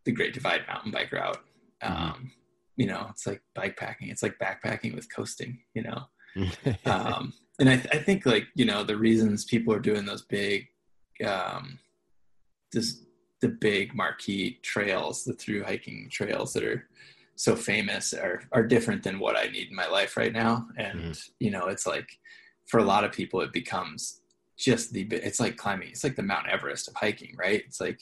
[0.06, 1.40] the Great Divide mountain bike route.
[1.84, 2.04] Mm-hmm.
[2.04, 2.32] Um.
[2.78, 4.10] You know, it's like bike packing.
[4.10, 5.60] It's like backpacking with coasting.
[5.74, 6.04] You know,
[6.86, 10.24] um, and I, th- I, think like you know the reasons people are doing those
[10.24, 10.68] big,
[11.26, 11.80] um,
[12.74, 13.02] this
[13.42, 16.88] the big marquee trails, the through hiking trails that are
[17.36, 20.68] so famous are are different than what I need in my life right now.
[20.78, 21.32] And mm-hmm.
[21.40, 22.10] you know, it's like
[22.68, 24.22] for a lot of people, it becomes
[24.58, 27.64] just the bit, it's like climbing it's like the mount everest of hiking right?
[27.66, 28.00] It's like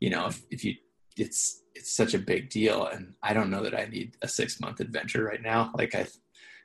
[0.00, 0.74] you know if, if you
[1.16, 2.86] it's it's such a big deal.
[2.86, 5.70] And i don't know that i need a six month adventure right now.
[5.76, 6.12] Like i've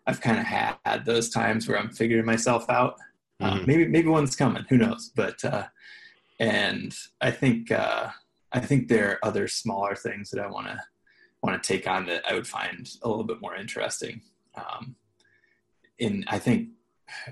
[0.07, 2.95] i've kind of had, had those times where i'm figuring myself out.
[3.41, 3.59] Uh, mm-hmm.
[3.59, 5.11] uh, maybe maybe one's coming who knows?
[5.15, 5.65] But uh
[6.37, 8.09] and i think uh
[8.51, 10.77] i think there are other smaller things that i want to
[11.41, 14.21] want to take on that i would find a little bit more interesting.
[14.55, 14.95] Um,
[15.99, 16.69] and I think,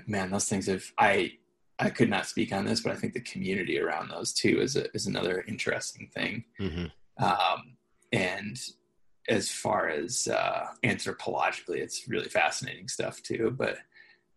[0.06, 1.32] man, those things have I
[1.78, 4.76] I could not speak on this, but I think the community around those two is
[4.76, 6.44] a, is another interesting thing.
[6.60, 7.24] Mm-hmm.
[7.24, 7.76] Um,
[8.12, 8.60] and
[9.28, 13.52] as far as uh, anthropologically, it's really fascinating stuff too.
[13.56, 13.78] But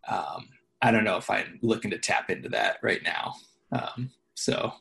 [0.07, 0.49] um,
[0.81, 3.35] I don't know if I'm looking to tap into that right now.
[3.71, 4.71] Um, so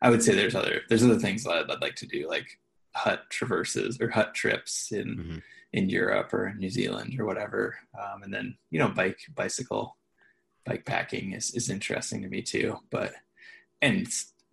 [0.00, 2.58] I would say there's other there's other things that I'd like to do, like
[2.94, 5.42] hut traverses or hut trips in Mhm.
[5.74, 7.78] in Europe or New Zealand or whatever.
[8.00, 9.97] Um, and then you know, bike bicycle
[10.68, 12.78] bike packing is is interesting to me too.
[12.90, 13.12] But
[13.80, 14.06] and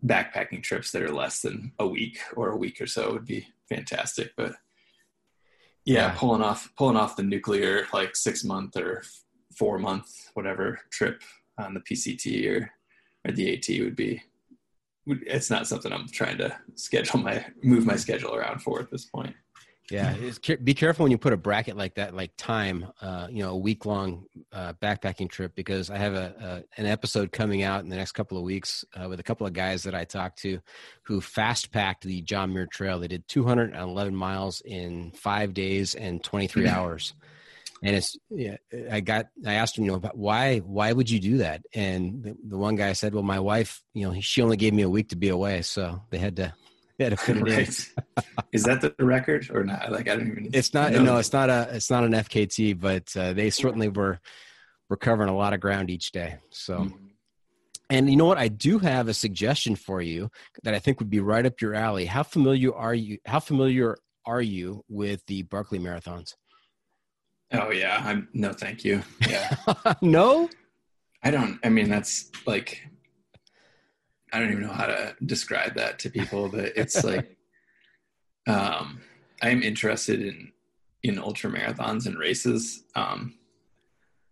[0.06, 3.48] backpacking trips that are less than a week or a week or so would be
[3.70, 4.32] fantastic.
[4.38, 4.54] But
[5.86, 6.16] yeah, Yeah.
[6.18, 9.04] pulling off pulling off the nuclear like six month or
[9.58, 11.22] four month whatever trip
[11.58, 12.72] on the PCT or
[13.28, 14.22] or the AT would be.
[15.08, 19.06] It's not something I'm trying to schedule my move my schedule around for at this
[19.06, 19.36] point.
[19.92, 20.16] Yeah,
[20.64, 22.88] be careful when you put a bracket like that, like time.
[23.00, 26.88] Uh, you know, a week long uh, backpacking trip, because I have a, a an
[26.88, 29.84] episode coming out in the next couple of weeks uh, with a couple of guys
[29.84, 30.60] that I talked to,
[31.04, 33.00] who fast packed the John Muir Trail.
[33.00, 37.14] They did 211 miles in five days and 23 hours,
[37.84, 38.58] and it's yeah.
[38.92, 41.62] I got I asked him, you know, about why why would you do that?
[41.76, 44.82] And the, the one guy said, well, my wife, you know, she only gave me
[44.82, 46.56] a week to be away, so they had to
[47.04, 47.44] had to fit it.
[47.44, 47.92] Right.
[48.52, 49.92] Is that the record or not?
[49.92, 50.50] Like I don't even.
[50.54, 51.04] It's not know.
[51.04, 54.20] no, it's not a it's not an FKT, but uh, they certainly were
[54.90, 56.36] were covering a lot of ground each day.
[56.52, 56.94] So, Mhm.
[57.90, 58.38] and you know what?
[58.38, 60.30] I do have a suggestion for you
[60.64, 62.06] that I think would be right up your alley.
[62.06, 63.18] How familiar are you?
[63.26, 66.34] How familiar are you with the Barkley marathons?
[67.52, 68.02] Oh yeah.
[68.04, 69.02] I'm no, thank you.
[69.28, 69.56] Yeah.
[70.02, 70.50] no.
[71.24, 71.60] I don't.
[71.64, 72.88] I mean, that's like.
[74.36, 77.32] I don't even know how to describe that to people, but it's like.
[78.48, 79.02] Um,
[79.42, 80.52] I'm interested in
[81.02, 82.84] in ultra marathons and races.
[82.96, 83.34] Um,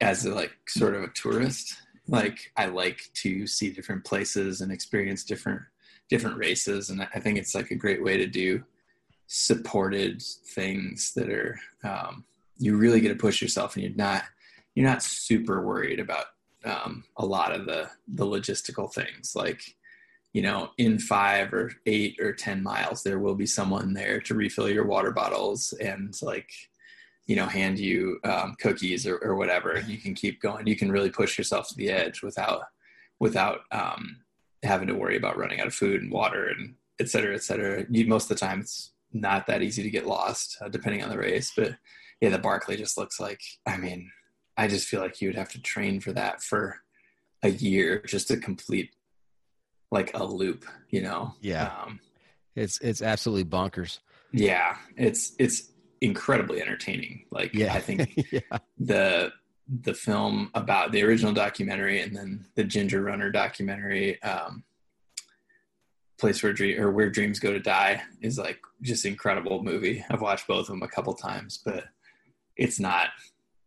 [0.02, 1.76] as a, like sort of a tourist,
[2.08, 5.62] like I like to see different places and experience different
[6.10, 8.64] different races, and I think it's like a great way to do
[9.28, 12.24] supported things that are um,
[12.58, 14.24] you really get to push yourself, and you're not
[14.76, 16.26] you're not super worried about
[16.66, 19.76] um, a lot of the the logistical things like
[20.34, 24.34] you know in five or eight or ten miles there will be someone there to
[24.34, 26.52] refill your water bottles and like
[27.28, 29.80] you know hand you um, cookies or, or whatever.
[29.88, 30.68] You can keep going.
[30.68, 32.64] You can really push yourself to the edge without
[33.20, 34.18] without um,
[34.64, 37.86] having to worry about running out of food and water and et cetera et cetera.
[37.90, 41.10] You, most of the time it's not that easy to get lost uh, depending on
[41.10, 41.54] the race.
[41.56, 41.76] But
[42.22, 44.10] yeah the Barkley just looks like i mean
[44.56, 46.78] I just feel like you would have to train for that for
[47.42, 48.92] a year just to complete
[49.94, 51.36] like a loop, you know?
[51.42, 51.72] Yeah.
[51.84, 52.00] Um,
[52.56, 54.00] It's it's absolutely bonkers.
[54.32, 54.78] yeah.
[54.98, 55.72] It's, it's
[56.02, 57.26] incredibly entertaining.
[57.32, 57.74] Like, Yeah.
[57.74, 58.00] I think
[58.32, 58.58] yeah.
[58.78, 59.32] the,
[59.82, 64.64] the film about the original documentary and then the Ginger Runner documentary, um,
[66.20, 70.04] Place Where Dream or Where Dreams Go to Die is like just incredible movie.
[70.10, 71.86] I've watched both of them a couple times, but
[72.56, 73.10] it's not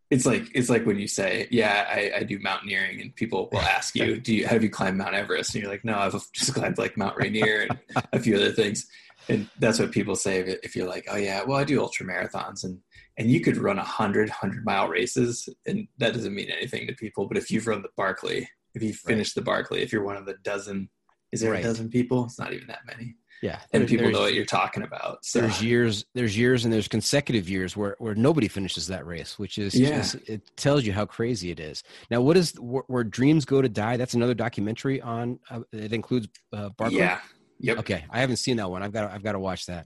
[0.09, 3.59] it's like it's like when you say, "Yeah, I, I do mountaineering," and people will
[3.59, 6.53] ask you, "Do you have you climbed Mount Everest?" And you're like, "No, I've just
[6.53, 7.79] climbed like Mount Rainier and
[8.13, 8.87] a few other things."
[9.29, 12.05] And that's what people say if, if you're like, "Oh yeah, well I do ultra
[12.05, 12.79] marathons," and
[13.17, 16.93] and you could run a hundred hundred mile races, and that doesn't mean anything to
[16.93, 17.27] people.
[17.27, 20.25] But if you've run the Barkley, if you finish the Barkley, if you're one of
[20.25, 20.89] the dozen,
[21.33, 21.59] is there Right.
[21.65, 22.23] a dozen people?
[22.25, 23.59] It's not even that many, Yeah.
[23.71, 25.23] and There- people know what you're talking about.
[25.23, 29.37] So there's years there's years and there's consecutive years where where nobody finishes that race
[29.37, 29.97] which is Yeah.
[29.97, 33.61] just it tells you how crazy it is now what is where, where dreams go
[33.61, 36.97] to die that's another documentary on uh, it includes uh, Barkley?
[36.97, 37.19] yeah,
[37.59, 39.85] yep, okay i haven't seen that one i've got to, i've got to watch that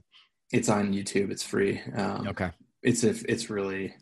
[0.50, 1.30] it's on YouTube.
[1.30, 1.80] It's free.
[1.96, 2.50] Um, okay
[2.82, 3.94] it's a, it's really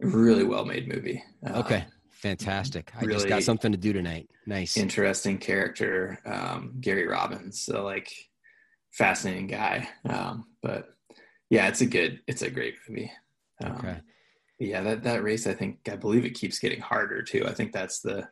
[0.00, 1.22] really well made movie.
[1.46, 7.06] Uh, okay fantastic i just got something to do tonight nice interesting character, um, Gary
[7.06, 7.60] Robbins.
[7.64, 8.10] So like
[8.90, 9.88] fascinating guy.
[10.08, 10.90] Um, but
[11.48, 13.10] yeah, it's a good, it's a great movie.
[13.62, 14.00] Um, okay
[14.58, 17.44] Yeah, that that race, I think, I believe it keeps getting harder too.
[17.46, 18.28] I think that's the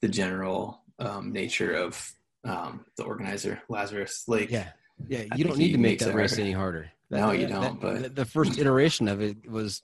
[0.00, 2.12] the general um, nature of
[2.44, 4.50] um, the organizer, Lazarus Lake.
[4.50, 4.68] yeah
[5.08, 6.42] yeah I you don't need to make that race harder.
[6.42, 9.82] any harder No, you that- don't, but- the, first iteration of it was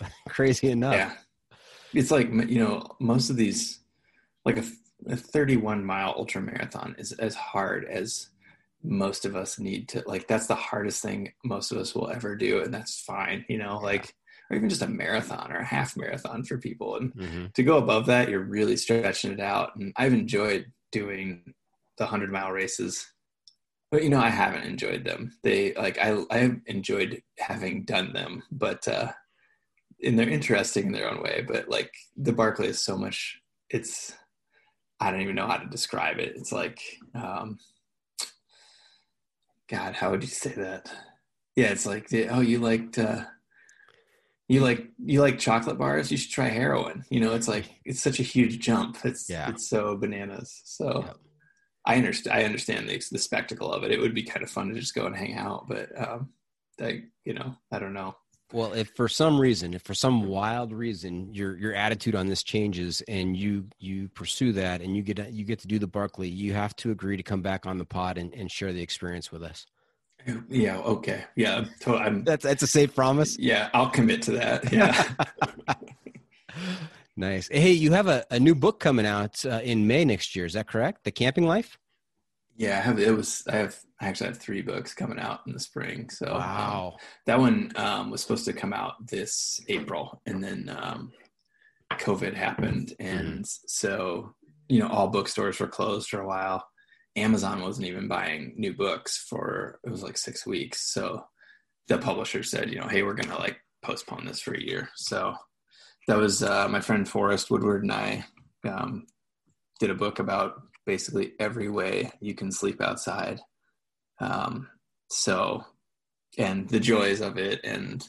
[0.28, 1.12] crazy enough Yeah.
[1.94, 3.80] It's like, you know, most of these,
[4.46, 4.64] like a,
[5.06, 8.28] a 31 mile ultra marathon is as hard as
[8.82, 12.36] most of us need to, like, that's the hardest thing most of us will ever
[12.36, 12.62] do.
[12.62, 14.14] And that's fine, you know, like,
[14.50, 16.96] or even just a marathon or a half marathon for people.
[16.96, 17.54] And Mhm.
[17.54, 19.76] to go above that, you're really stretching it out.
[19.76, 21.54] And I've enjoyed doing
[21.96, 23.06] the 100 mile races.
[23.90, 25.38] But you know, I haven't enjoyed them.
[25.42, 29.12] They like I I enjoyed having done them, but uh
[30.02, 31.44] and they're interesting in their own way.
[31.46, 33.40] But like the Barkley is so much.
[33.70, 34.14] It's
[35.00, 36.34] I don't even know how to describe it.
[36.36, 36.80] It's like,
[37.14, 37.58] um,
[39.72, 40.92] God, how would you say that?
[41.56, 43.24] Yeah, it's like, oh, you liked, uh,
[44.48, 46.10] you like, you like chocolate bars.
[46.10, 47.04] You should try heroin.
[47.08, 48.98] You know, it's like it's such a huge jump.
[49.04, 49.48] It's Yeah.
[49.48, 50.60] it's so bananas.
[50.64, 51.16] So Yep.
[51.86, 52.38] I understand.
[52.38, 53.90] I understand the the spectacle of it.
[53.90, 56.28] It would be kind of fun to just go and hang out, but um,
[56.80, 58.14] I, you know, I don't know.
[58.52, 62.42] Well, if for some reason, if for some wild reason your your attitude on this
[62.42, 66.28] changes and you you pursue that and you get you get to do the Barkley,
[66.28, 69.32] you have to agree to come back on the pod and, and share the experience
[69.32, 69.66] with us.
[70.48, 70.78] Yeah.
[70.78, 71.24] Okay.
[71.34, 71.64] Yeah.
[71.80, 72.24] To- I'm.
[72.24, 73.38] That's that's a safe promise.
[73.38, 73.70] Yeah.
[73.74, 74.72] I'll commit to that.
[74.72, 75.74] Yeah.
[77.16, 77.48] nice.
[77.48, 80.44] Hey, you have a, a new book coming out uh, in May next year.
[80.44, 81.04] Is that correct?
[81.04, 81.78] The Camping Life.
[82.62, 82.78] Yeah.
[82.78, 82.98] I have.
[82.98, 83.42] It was.
[83.50, 83.78] I have.
[84.00, 86.10] I actually have three books coming out in the spring.
[86.10, 86.96] So um, Wow.
[87.26, 91.12] that one um, was supposed to come out this April, and then um,
[91.92, 94.34] COVID happened, and so
[94.68, 96.66] you know all bookstores were closed for a while.
[97.16, 100.92] Amazon wasn't even buying new books for it was like six weeks.
[100.92, 101.24] So
[101.88, 104.88] the publisher said, you know, hey, we're gonna like postpone this for a year.
[104.96, 105.34] So
[106.08, 108.24] that was uh, my friend Forrest Woodward and I
[108.66, 109.06] um,
[109.78, 113.40] did a book about basically every way you can sleep outside.
[114.20, 114.68] Um,
[115.08, 115.64] so
[116.38, 118.06] and the joys of it and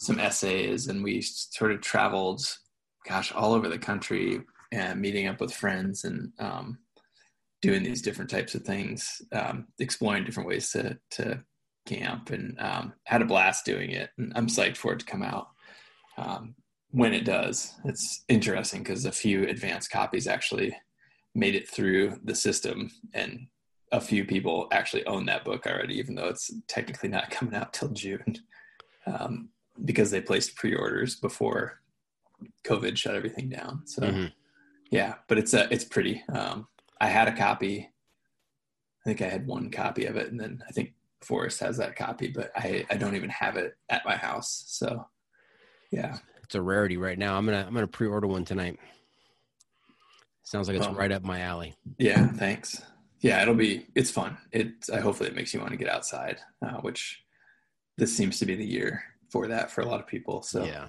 [0.00, 2.42] some essays and we sort of traveled
[3.06, 4.40] gosh all over the country
[4.72, 6.78] and meeting up with friends and um,
[7.62, 11.42] doing these different types of things um, exploring different ways to to
[11.86, 15.22] camp and um, had a blast doing it and i'm psyched for it to come
[15.22, 15.48] out
[16.18, 16.54] um,
[16.90, 20.74] when it does it's interesting because a few advanced copies actually
[21.34, 23.46] made it through the system and
[23.92, 27.72] a few people actually own that book already, even though it's technically not coming out
[27.72, 28.36] till June,
[29.06, 29.48] um,
[29.84, 31.80] because they placed pre-orders before
[32.64, 33.86] COVID shut everything down.
[33.86, 34.32] So Mhm.
[34.90, 36.22] yeah, but it's uh, it's pretty.
[36.32, 36.68] Um,
[37.00, 37.90] I had a copy.
[39.04, 41.96] I think I had one copy of it, and then I think Forrest has that
[41.96, 44.64] copy, but I I don't even have it at my house.
[44.66, 45.06] So
[45.90, 47.36] yeah, It's a rarity right now.
[47.36, 48.78] I'm gonna I'm gonna pre-order one tonight.
[50.42, 50.94] Sounds like it's Oh.
[50.94, 51.74] right up my alley.
[51.98, 52.82] Yeah, thanks.
[53.20, 54.38] Yeah, it'll be it's fun.
[54.50, 57.22] It I hopefully it makes you want to get outside, uh, which
[57.98, 60.42] this seems to be the year for that for a lot of people.
[60.42, 60.88] So Yeah.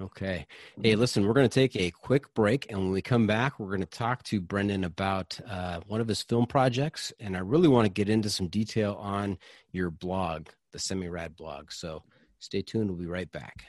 [0.00, 0.44] Okay.
[0.82, 2.66] Hey, listen, we're going to take a quick break.
[2.68, 6.08] And when we come back, we're going to talk to Brendan about uh, one of
[6.08, 7.12] his film projects.
[7.20, 9.38] And I really want to get into some detail on
[9.70, 11.70] your blog, the Semi Rad blog.
[11.70, 12.02] So
[12.40, 12.90] stay tuned.
[12.90, 13.66] We'll be right back.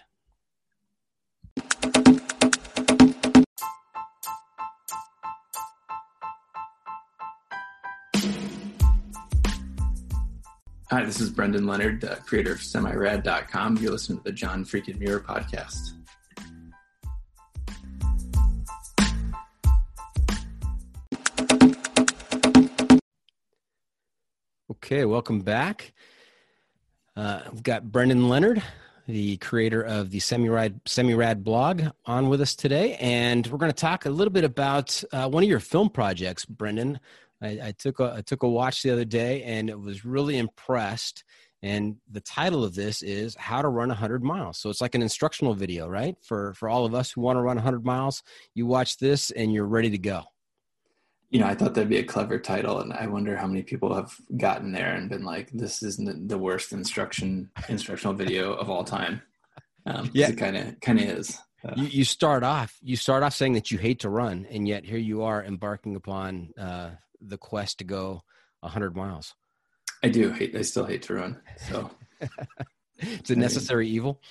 [10.95, 13.79] Hi, this is Brendan Leonard, uh, creator of semirad.com.
[13.81, 15.91] You're listening to the John Freakin' Muir podcast.
[24.71, 25.03] Okay.
[25.03, 25.91] Welcome back.
[27.17, 28.63] Uh, we've got Brendan Leonard,
[29.05, 33.57] the creator of the Semi Rad Semi Rad blog, on with us today, and we're
[33.57, 37.01] going to talk a little bit about uh, one of your film projects, Brendan.
[37.45, 40.37] I, I took a I took a watch the other day, and it was really
[40.37, 41.23] impressed.
[41.61, 45.01] And the title of this is "How to Run 100 Miles." So it's like an
[45.01, 46.15] instructional video, right?
[46.21, 48.23] For for all of us who want to run 100 miles,
[48.53, 50.23] you watch this and you're ready to go.
[51.29, 53.93] You know, I thought that'd be a clever title, and I wonder how many people
[53.93, 58.83] have gotten there and been like, "This is the worst instruction instructional video of all
[58.83, 59.21] time."
[59.85, 60.29] Um, Yeah.
[60.29, 61.37] it kind of kind of is.
[61.63, 64.67] Uh, you, you start off you start off saying that you hate to run and
[64.67, 66.91] yet here you are embarking upon uh,
[67.21, 68.21] the quest to go
[68.61, 69.35] 100 miles
[70.03, 70.55] I do hate.
[70.55, 71.41] I still hate to run.
[71.67, 71.89] So
[72.99, 74.21] it's a necessary evil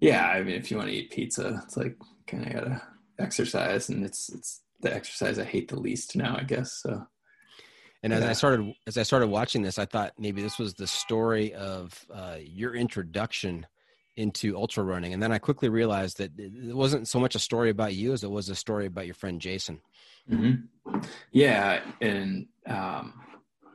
[0.00, 1.96] yeah, I mean, if you want to eat pizza, it's like
[2.26, 2.82] kind of gotta
[3.18, 6.80] exercise, and it's it's the exercise I hate the least now, I guess.
[6.82, 7.06] So
[8.04, 10.86] and as i started as i started watching this i thought maybe this was the
[10.86, 13.66] story of uh, your introduction
[14.16, 17.70] into ultra running and then i quickly realized that it wasn't so much a story
[17.70, 19.80] about you as it was a story about your friend jason
[20.28, 20.52] hmm
[21.32, 23.14] Yeah, and um,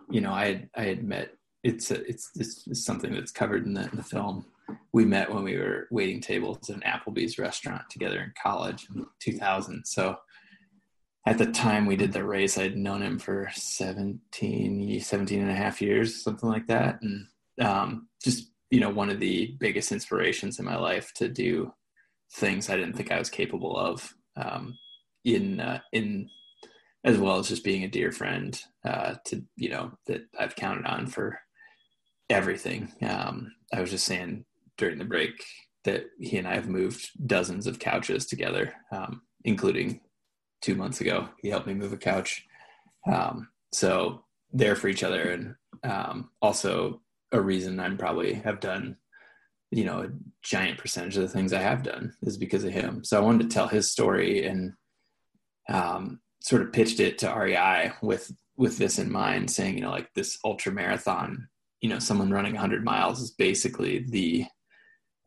[0.10, 1.32] you know, I I had met.
[1.64, 4.46] It's a, it's this is something that's covered in the, in the film.
[4.92, 9.06] We met when we were waiting tables at an Applebee's restaurant together in college in
[9.22, 9.86] 2000.
[9.86, 10.18] So
[11.26, 15.56] at the time we did the race, I'd known him for 17, 17 and a
[15.56, 17.02] half years, something like that.
[17.02, 17.28] And
[17.62, 21.74] um, just, you know, one of the biggest inspirations in my life to do
[22.34, 24.78] things I didn't think I was capable of um,
[25.24, 26.30] in, uh, in,
[27.06, 30.86] as well as just being a dear friend uh, to, you know, that I've counted
[30.86, 31.40] on for
[32.30, 32.92] everything.
[33.02, 34.46] Um, I was just saying
[34.78, 35.44] during the break,
[35.84, 40.00] that he and I have moved dozens of couches together, um, including
[40.62, 41.28] two months ago.
[41.42, 42.46] He helped me move a couch.
[43.12, 44.24] Um, so
[44.54, 47.02] there for each other, and um, also
[47.32, 48.96] a reason I'm probably have done,
[49.72, 50.10] you know, a
[50.42, 53.04] giant percentage of the things I have done is because of him.
[53.04, 54.74] So I wanted to tell his story and
[55.68, 59.90] um, sort of pitched it to REI with with this in mind, saying, you know,
[59.90, 61.48] like this ultra marathon,
[61.82, 64.46] you know, someone running 100 miles is basically the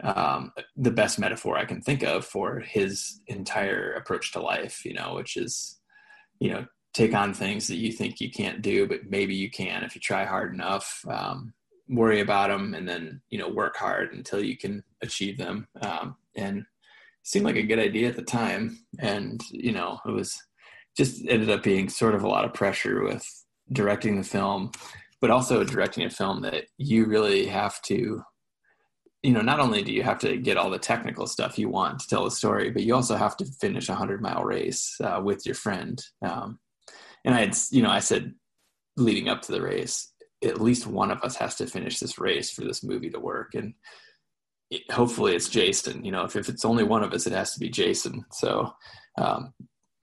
[0.04, 4.92] um, the best metaphor I can think of for his entire approach to life, you
[4.92, 5.80] know, which is,
[6.38, 9.82] you know, take on things that you think you can't do, but maybe you can
[9.82, 11.04] if you try hard enough.
[11.08, 11.54] Um,
[11.88, 15.66] worry about them and then you know work hard until you can achieve them.
[15.80, 16.64] Um, and
[17.22, 20.40] seemed like a good idea at the time, and you know it was
[20.96, 23.26] just ended up being sort of a lot of pressure with
[23.72, 24.70] directing the film,
[25.20, 28.22] but also directing a film that you really have to
[29.26, 31.98] you know, not only do you have to get all the technical stuff you want
[31.98, 35.20] to tell the story, but you also have to finish a hundred mile race uh,
[35.22, 36.00] with your friend.
[36.22, 36.60] Um,
[37.24, 38.34] and I had, you know, I said
[38.96, 40.12] leading up to the race,
[40.44, 43.54] at least one of us has to finish this race for this movie to work.
[43.54, 43.74] And
[44.70, 47.52] it, hopefully it's Jason, you know, if, if it's only one of us, it has
[47.54, 48.24] to be Jason.
[48.30, 48.72] So,
[49.18, 49.52] um,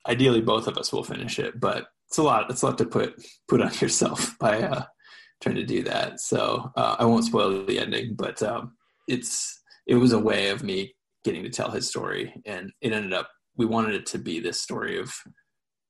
[0.08, 2.86] ideally both of us will finish it, but it's a lot, it's a lot to
[2.86, 3.16] put,
[3.48, 4.84] put on yourself by, uh,
[5.42, 6.20] trying to do that.
[6.20, 8.74] So, uh, I won't spoil the ending, but, um,
[9.08, 13.14] it's it was a way of me getting to tell his story and it ended
[13.14, 15.14] up we wanted it to be this story of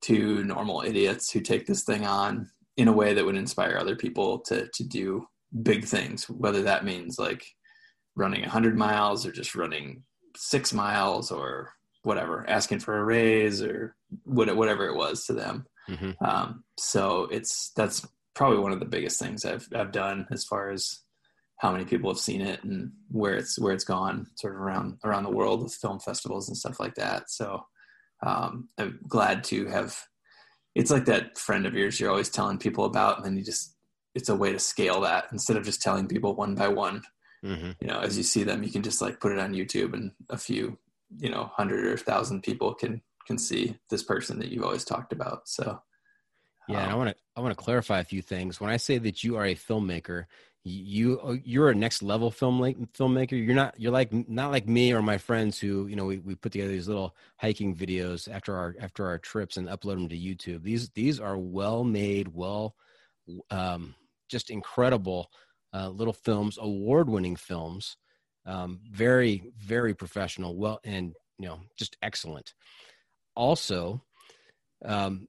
[0.02, 3.96] two normal idiots who take this thing on in a way that would inspire other
[3.96, 5.26] people to to do
[5.62, 7.46] big things whether that means like
[8.16, 10.04] running 100 miles or just running
[10.36, 11.72] 6 miles or
[12.04, 13.96] whatever asking for a raise or
[14.26, 16.12] whatever it was to them mm-hmm.
[16.24, 20.72] um, so it's that's probably one of the biggest things I've I've done as far
[20.72, 21.04] as
[21.64, 24.98] how many people have seen it and where it's where it's gone sort of around
[25.06, 27.66] around the world with film festivals and stuff like that so
[28.22, 29.98] um, i'm glad to have
[30.76, 33.78] it's like that friend of yours you're always telling people about and then you just
[34.14, 37.02] it's a way to scale that instead of just telling people one by one
[37.46, 37.72] mm-hmm.
[37.80, 40.12] you know as you see them you can just like put it on youtube and
[40.30, 40.78] a few
[41.18, 45.14] you know hundred or thousand people can can see this person that you've always talked
[45.14, 45.82] about so
[46.68, 48.60] yeah um, and i want to i want to clarify a few things.
[48.60, 50.26] When i say that you are a filmmaker
[50.66, 52.60] you uh, you're a next level film
[52.98, 53.32] filmmaker.
[53.32, 56.36] You're not you're like not like me or my friends who you know we, we
[56.36, 60.18] put together these little hiking videos after our after our trips and upload them to
[60.18, 60.64] youtube.
[60.64, 62.76] These these are well made well
[63.52, 63.94] um,
[64.30, 65.30] just incredible
[65.74, 67.98] uh, little films award winning films
[68.46, 72.54] um, very very professional well and you know just excellent
[73.36, 74.02] also
[74.86, 75.28] um,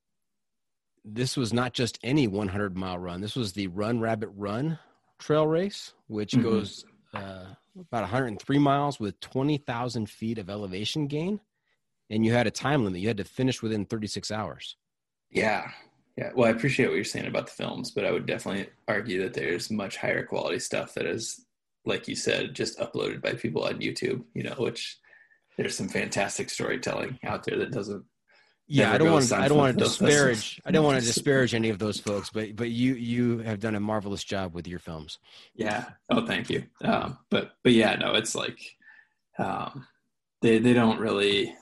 [1.05, 4.79] this was not just any 100 mile run this was the run rabbit run
[5.25, 6.43] trail race, which mm-hmm.
[6.43, 6.85] goes
[7.15, 7.47] uh,
[7.77, 11.41] about 103 miles with 20,000 feet of elevation gain.
[12.11, 13.01] And you had a time limit.
[13.01, 14.77] You had to finish within 36 hours.
[15.31, 15.71] Yeah.
[16.17, 16.31] Yeah.
[16.35, 19.35] Well, I appreciate what you're saying about the films, but I would definitely argue that
[19.35, 21.47] there's much higher quality stuff that is,
[21.87, 24.99] like you said, just uploaded by people on YouTube, you know, which
[25.57, 28.05] there's some fantastic storytelling out there that doesn't
[28.67, 31.55] yeah i don't want to i don't want to disparage i don't want to disparage
[31.55, 34.79] any of those folks but but you you have done a marvelous job with your
[34.79, 35.19] films.
[35.55, 35.85] Yeah.
[36.11, 36.65] Oh thank you.
[36.83, 38.59] Um, but but yeah no it's like
[39.39, 39.87] um,
[40.41, 41.55] they they don't really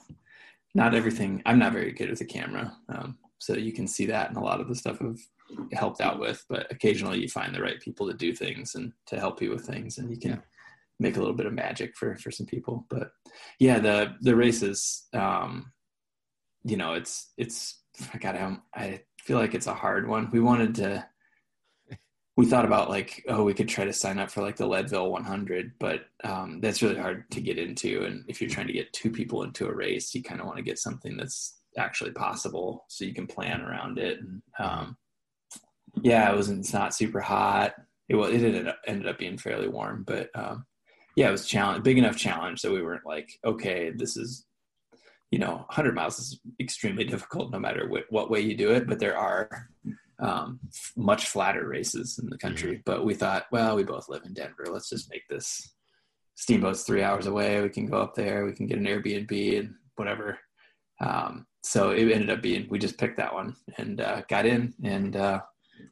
[0.74, 4.30] not everything i'm not very good with the camera um, so you can see that
[4.30, 5.26] in a lot of the stuff i've
[5.72, 9.18] helped out with but occasionally you find the right people to do things and to
[9.18, 10.38] help you with things and you can yeah.
[11.03, 12.86] Make a little bit of magic for for some people.
[12.88, 13.11] But
[13.59, 15.72] yeah the the races um
[16.64, 17.80] you know, it's it's
[18.12, 18.36] I got
[18.74, 20.30] I feel like it's a hard one.
[20.32, 21.07] We wanted to
[22.36, 25.11] we thought about like oh we could try to sign up for like the leadville
[25.11, 28.05] 100 but um, that's really hard to get into.
[28.05, 30.57] And if you're trying to get two people into a race you kind of want
[30.59, 34.20] to get something that's actually possible so you can plan around it.
[34.20, 34.96] And um,
[36.00, 37.74] yeah it wasn't it's not super hot.
[38.09, 40.64] It was it ended up, ended up being fairly warm but um,
[41.17, 44.47] yeah it was challenge big enough challenge that we weren't like okay this is
[45.31, 48.87] you know 100 miles is extremely difficult no matter what, what way you do it
[48.87, 49.69] but there are
[50.23, 50.61] um,
[50.97, 52.75] much flatter races in the country.
[52.75, 52.83] Mm-hmm.
[52.87, 54.67] but we thought well we both live in denver.
[54.71, 55.75] Let's just make this
[56.37, 57.61] steamboat's three hours away.
[57.61, 58.47] We can go up there.
[58.47, 60.39] We can get an airbnb and whatever.
[61.01, 64.75] Um, so it ended up being we just picked that one and uh, got in
[64.85, 65.41] and uh,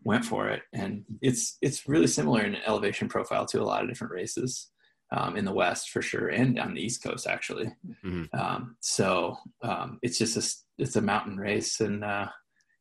[0.05, 0.63] went for it.
[0.73, 4.71] And it's it's really similar in elevation profile to a lot of different races
[5.13, 7.73] um, in the West for sure, and on the East Coast actually.
[8.05, 8.25] Mm-hmm.
[8.39, 12.29] Um, so um, it's just a it's a mountain race, and uh,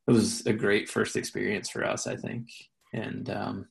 [0.08, 2.50] it was a great first experience for us, I think.
[2.94, 3.68] And um,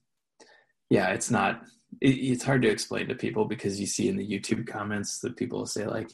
[0.90, 1.62] yeah, it's not
[2.00, 5.36] it, it's hard to explain to people because you see in the YouTube comments that
[5.36, 6.10] people say like,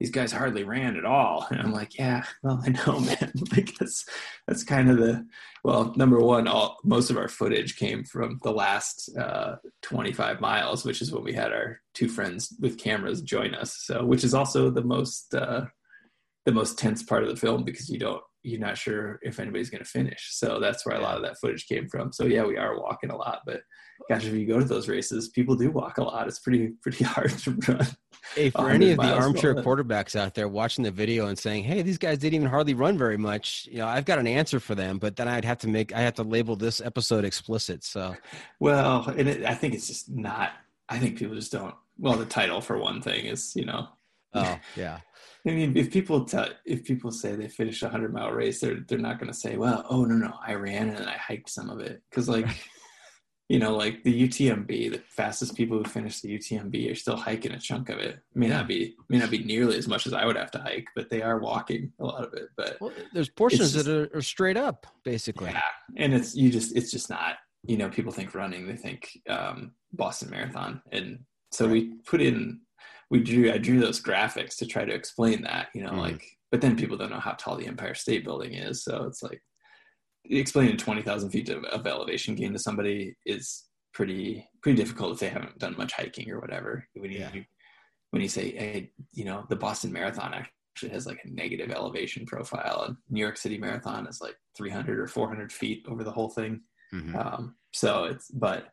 [0.00, 1.46] these guys hardly ran at all.
[1.54, 3.32] And I'm like, yeah, well, I know, man.
[3.52, 4.04] like that's
[4.46, 5.26] that's kind of the
[5.62, 10.84] well, number one, all most of our footage came from the last uh, 25 miles,
[10.84, 13.74] which is when we had our two friends with cameras join us.
[13.84, 15.66] So, which is also the most uh,
[16.44, 19.70] the most tense part of the film because you don't you're not sure if anybody's
[19.70, 20.28] going to finish.
[20.32, 22.12] So that's where a lot of that footage came from.
[22.12, 23.62] So yeah, we are walking a lot, but
[24.08, 26.28] gosh, if you go to those races, people do walk a lot.
[26.28, 27.86] It's pretty pretty hard to run.
[28.34, 31.82] Hey, for any of the armchair quarterbacks out there watching the video and saying, "Hey,
[31.82, 34.74] these guys didn't even hardly run very much," you know, I've got an answer for
[34.74, 37.84] them, but then I'd have to make I have to label this episode explicit.
[37.84, 38.16] So,
[38.60, 40.52] well, and it, I think it's just not.
[40.88, 41.74] I think people just don't.
[41.98, 43.88] Well, the title for one thing is you know.
[44.32, 45.00] Oh yeah.
[45.46, 48.80] I mean, if people tell, if people say they finished a hundred mile race, they're
[48.88, 51.68] they're not going to say, "Well, oh no, no, I ran and I hiked some
[51.68, 52.46] of it," because like,
[53.48, 57.52] you know, like the UTMB, the fastest people who finish the UTMB are still hiking
[57.52, 58.18] a chunk of it.
[58.34, 60.86] May not be may not be nearly as much as I would have to hike,
[60.96, 62.48] but they are walking a lot of it.
[62.56, 65.50] But well, there's portions just, that are, are, straight up, basically.
[65.50, 65.60] Yeah,
[65.96, 67.36] and it's you just it's just not.
[67.66, 71.20] You know, people think running, they think um, Boston Marathon, and
[71.50, 71.72] so right.
[71.72, 72.60] we put in
[73.10, 75.98] we drew I drew those graphics to try to explain that, you know, mm.
[75.98, 79.22] like but then people don't know how tall the Empire State Building is, so it's
[79.22, 79.42] like
[80.30, 85.20] explaining twenty thousand feet of, of, elevation gain to somebody is pretty pretty difficult if
[85.20, 86.86] they haven't done much hiking or whatever.
[86.94, 87.30] When you, yeah.
[88.10, 92.26] when you say, hey, you know, the Boston Marathon actually has like a negative elevation
[92.26, 96.04] profile, and New York City Marathon is like three hundred or four hundred feet over
[96.04, 96.60] the whole thing.
[96.92, 97.16] Mm-hmm.
[97.16, 98.68] Um, so it's but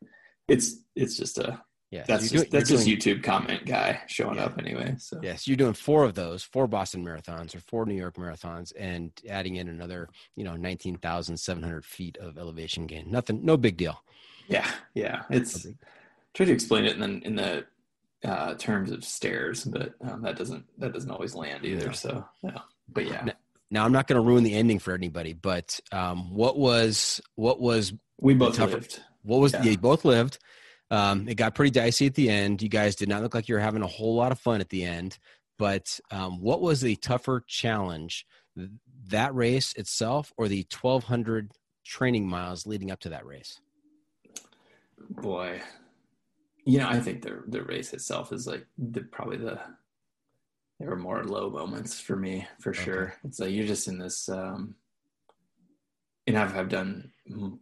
[0.47, 1.61] it's it's just a
[1.91, 4.45] yeah, that's so just, doing, that's just doing, YouTube comment guy showing yeah.
[4.45, 4.95] up anyway.
[4.97, 8.71] So yes, you're doing four of those, four Boston marathons or four New York marathons,
[8.79, 13.11] and adding in another, you know, nineteen thousand seven hundred feet of elevation gain.
[13.11, 14.01] Nothing, no big deal.
[14.47, 15.23] Yeah, yeah.
[15.29, 15.73] It's no
[16.33, 17.65] try to explain it in the in the
[18.23, 21.87] uh, terms of stairs, but um, that doesn't that doesn't always land either.
[21.87, 21.91] No.
[21.91, 23.23] So yeah, but yeah.
[23.25, 23.33] Now,
[23.69, 27.59] now I'm not going to ruin the ending for anybody, but um, what was what
[27.59, 29.01] was we both lived.
[29.23, 29.63] What was yeah.
[29.63, 30.37] you both lived?
[30.91, 32.61] Um, it got pretty dicey at the end.
[32.61, 34.69] You guys did not look like you were having a whole lot of fun at
[34.69, 35.17] the end.
[35.57, 38.25] But um, what was the tougher challenge,
[39.07, 41.51] that race itself, or the 1,200
[41.85, 43.59] training miles leading up to that race?
[45.09, 45.61] Boy,
[46.65, 49.59] you know, I think the the race itself is like the, probably the
[50.79, 52.83] there were more low moments for me for okay.
[52.83, 53.13] sure.
[53.23, 54.75] It's like you're just in this, um,
[56.27, 57.11] and I've I've done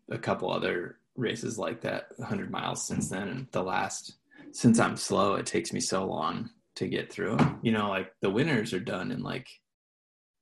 [0.10, 4.18] a couple other races like that 100 miles since then and the last
[4.52, 8.30] since i'm slow it takes me so long to get through you know like the
[8.30, 9.48] winners are done in like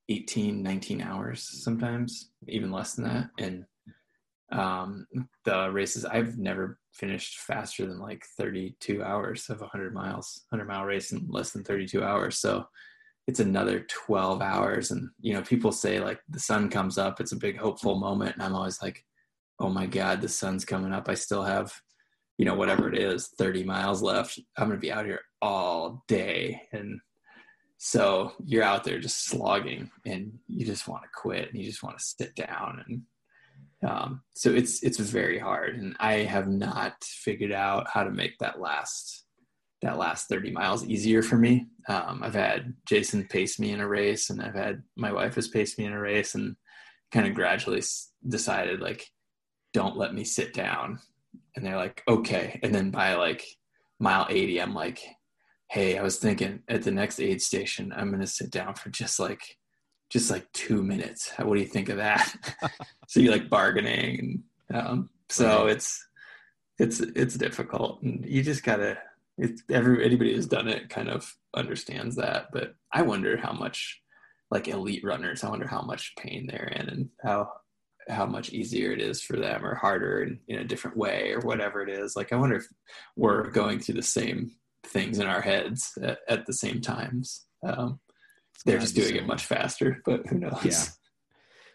[0.10, 3.30] 18 19 hours sometimes even less than that.
[3.38, 3.66] And
[4.54, 5.06] um
[5.44, 10.72] the races i've never finished faster than like 32 hours of a 100 miles 100
[10.72, 12.38] mile race in less than 32 hours.
[12.38, 12.66] So
[13.28, 17.34] it's another 12 hours and you know people say like the sun comes up it's
[17.34, 19.04] a big hopeful moment and i'm always like
[19.60, 21.10] oh my God, the sun's coming up.
[21.10, 21.74] I still have,
[22.38, 24.40] you know, whatever it is, 30 miles left.
[24.58, 26.62] I'm going to be out here all day.
[26.72, 27.00] And
[27.78, 31.84] so you're out there just slogging and you just want to quit and you just
[31.84, 32.84] want to sit down.
[32.88, 35.76] And um, so it's, it's very hard.
[35.76, 39.26] And I have not figured out how to make that last,
[39.82, 41.68] that last 30 miles easier for me.
[41.88, 45.48] Um, I've had Jason pace me in a race and I've had my wife has
[45.48, 46.56] paced me in a race and
[47.12, 47.82] kind of gradually
[48.28, 49.08] decided like,
[49.78, 50.98] don't let me sit down.
[51.56, 52.60] And they're like, okay.
[52.64, 53.46] And then by like
[54.00, 55.06] mile 80, I'm like,
[55.70, 58.90] hey, I was thinking at the next aid station, I'm going to sit down for
[58.90, 59.56] just like,
[60.10, 61.32] just like two minutes.
[61.38, 62.34] What do you think of that?
[63.08, 64.42] so you're like bargaining.
[64.70, 65.74] And, um, so right.
[65.74, 66.04] it's,
[66.80, 68.98] it's, it's difficult and you just gotta,
[69.38, 74.02] it's every, anybody who's done it kind of understands that, but I wonder how much
[74.50, 77.52] like elite runners, I wonder how much pain they're in and how,
[78.10, 81.40] how much easier it is for them or harder in, in a different way or
[81.40, 82.16] whatever it is.
[82.16, 82.68] Like, I wonder if
[83.16, 84.52] we're going through the same
[84.86, 87.46] things in our heads at, at the same times.
[87.64, 88.00] Um,
[88.66, 90.64] they're just doing it much faster, but who knows?
[90.64, 90.84] Yeah.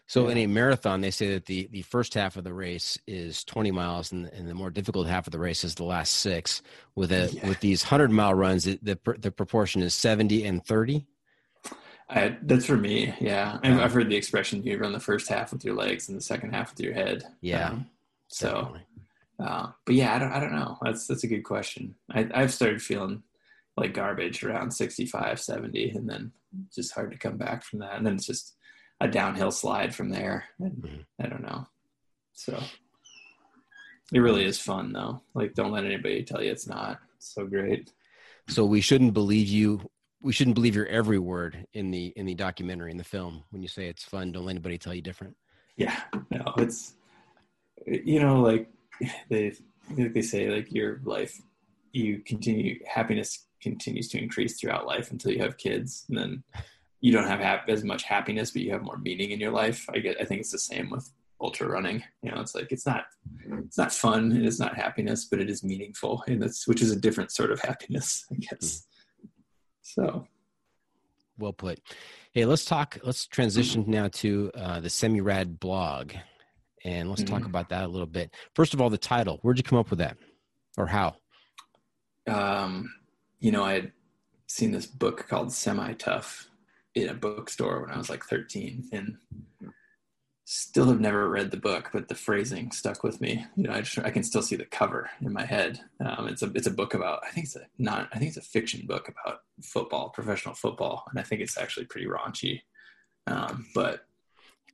[0.07, 0.31] So yeah.
[0.31, 3.71] in a marathon, they say that the, the first half of the race is 20
[3.71, 6.61] miles, and, and the more difficult half of the race is the last six.
[6.95, 7.47] With a yeah.
[7.47, 11.07] with these 100 mile runs, the, the the proportion is 70 and 30.
[12.09, 13.13] I, that's for me.
[13.19, 13.59] Yeah.
[13.63, 16.21] I've, I've, heard the expression you run the first half with your legs and the
[16.23, 17.23] second half with your head.
[17.41, 17.69] Yeah.
[17.69, 17.89] Um,
[18.27, 18.75] so,
[19.39, 20.77] uh, but yeah, I don't, I don't know.
[20.81, 21.95] That's, that's a good question.
[22.11, 23.23] I, I've started feeling
[23.77, 26.31] like garbage around 65, 70, and then
[26.73, 27.95] just hard to come back from that.
[27.95, 28.55] And then it's just
[29.01, 30.45] a downhill slide from there.
[30.61, 31.01] Mm-hmm.
[31.19, 31.67] I don't know.
[32.33, 32.59] So
[34.11, 35.21] It really is fun though.
[35.33, 36.99] Like, don't let anybody tell you it's not.
[37.17, 37.91] It's so great.
[38.49, 39.89] So we shouldn't believe you.
[40.23, 43.61] We shouldn't believe your every word in the in the documentary in the film when
[43.61, 44.31] you say it's fun.
[44.31, 45.35] Don't let anybody tell you different.
[45.75, 45.99] Yeah,
[46.31, 46.95] no, it's
[47.87, 48.69] eh, you know like
[49.29, 49.53] they
[49.95, 51.41] like they say like your life
[51.93, 56.43] you continue happiness continues to increase throughout life until you have kids and then
[56.99, 59.85] you don't have ha- as much happiness but you have more meaning in your life
[59.93, 61.09] i get i think it's the same with
[61.39, 63.05] ultra running you know it's like it's not
[63.63, 66.91] it's not fun and it's not happiness but it is meaningful and it's which is
[66.91, 68.92] a different sort of happiness i guess hmm.
[69.93, 70.27] So.
[71.37, 71.79] Well put.
[72.31, 76.13] Hey let's talk let's transition now to uh, the semi rad blog
[76.85, 77.33] and let's mm-hmm.
[77.33, 78.33] talk about that a little bit.
[78.55, 80.17] First of all the title where'd you come up with that?
[80.77, 81.15] Or how?
[82.27, 82.89] Um
[83.43, 83.91] you know i had
[84.47, 86.49] seen this book called semi tough
[86.95, 89.17] in a bookstore when i was like 13 and
[90.45, 93.45] still have never read the book, but the phrasing stuck with me.
[93.55, 95.79] You know, I, just, I can still see the cover in my head.
[96.03, 98.37] Um, it's a it's a book about I think it's a not I think it's
[98.37, 102.61] a fiction book about football, professional football, and I think it's actually pretty raunchy.
[103.27, 104.05] Um, but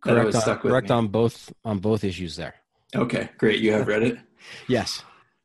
[0.02, 2.56] correct, on, correct on both on both issues there.
[2.96, 3.60] Okay, great.
[3.60, 4.18] You have read it.
[4.68, 5.04] yes.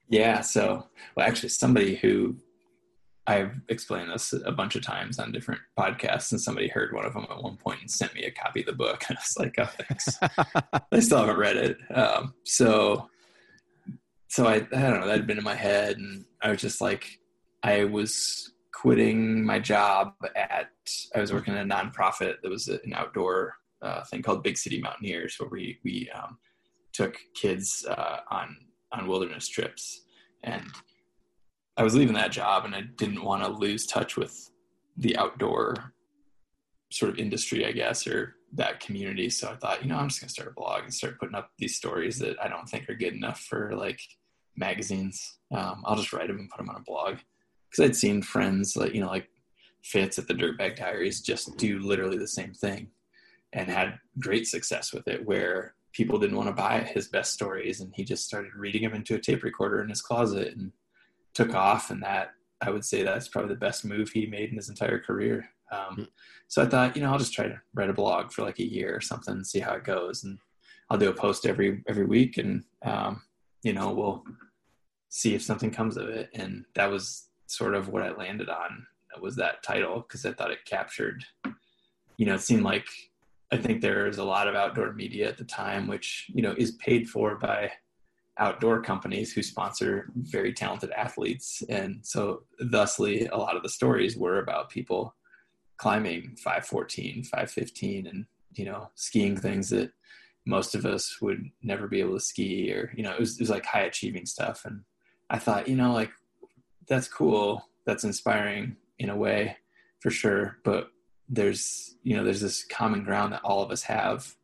[0.09, 0.41] Yeah.
[0.41, 2.37] So, well, actually, somebody who
[3.27, 7.15] I've explained this a bunch of times on different podcasts, and somebody heard one of
[7.15, 9.05] them at one point and sent me a copy of the book.
[9.09, 10.19] And I was like, "Oh, thanks."
[10.93, 11.79] I still haven't read it.
[11.95, 13.09] Um, so,
[14.29, 15.07] so I, I don't know.
[15.07, 17.19] That had been in my head, and I was just like,
[17.63, 20.71] I was quitting my job at.
[21.15, 24.81] I was working at a nonprofit that was an outdoor uh, thing called Big City
[24.83, 26.37] Mountaineers, where we we um,
[26.93, 28.55] took kids uh, on
[28.93, 30.03] on wilderness trips,
[30.43, 30.67] and
[31.77, 34.51] I was leaving that job and I didn't want to lose touch with
[34.97, 35.93] the outdoor
[36.91, 39.29] sort of industry, I guess, or that community.
[39.29, 41.51] So I thought, you know, I'm just gonna start a blog and start putting up
[41.59, 44.01] these stories that I don't think are good enough for like
[44.57, 45.39] magazines.
[45.53, 47.17] Um, I'll just write them and put them on a blog
[47.71, 49.29] because I'd seen friends like you know like
[49.83, 52.89] Fitz at the Dirtbag Diaries just do literally the same thing
[53.53, 57.81] and had great success with it where people didn't want to buy his best stories
[57.81, 60.73] and he just started reading them into a tape recorder in his closet and
[61.35, 64.57] took off, and that I would say that's probably the best move he made in
[64.57, 65.49] his entire career.
[65.73, 66.09] Um, mm.
[66.47, 68.71] so I thought, you know, I'll just try to write a blog for like a
[68.71, 70.39] year or something, and see how it goes, and
[70.91, 73.23] I'll do a post every every week, and um,
[73.63, 74.25] you know, we'll
[75.09, 76.29] see if something comes of it.
[76.35, 78.87] And that was sort of what I landed on
[79.21, 81.25] was that title because I thought it captured,
[82.17, 82.87] you know, it seemed like
[83.53, 86.73] I think there's a lot of outdoor media at the time, which you know is
[86.73, 87.71] paid for by
[88.39, 91.63] outdoor companies who sponsor very talented athletes.
[91.69, 95.15] And so, thusly, a lot of the stories were about people
[95.77, 99.93] climbing 514, 515, and, you know, skiing things that
[100.47, 103.41] most of us would never be able to ski or, you know, it was, it
[103.41, 104.65] was like high achieving stuff.
[104.65, 104.83] And
[105.31, 106.11] I thought, you know, like,
[106.87, 107.69] that's cool.
[107.87, 109.57] That's inspiring in a way
[110.01, 110.59] for sure.
[110.65, 110.91] But
[111.29, 114.35] there's, you know, there's this common ground that all of us have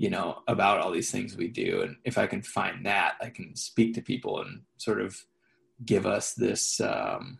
[0.00, 1.82] you know about all these things we do.
[1.82, 5.14] And if i can find that i can speak to people and sort of
[5.84, 7.38] give us this um,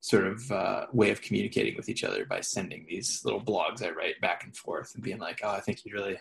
[0.00, 3.90] sort of uh, way of communicating with each other by sending these little blogs i
[3.90, 6.18] write back and forth and being like oh i think you really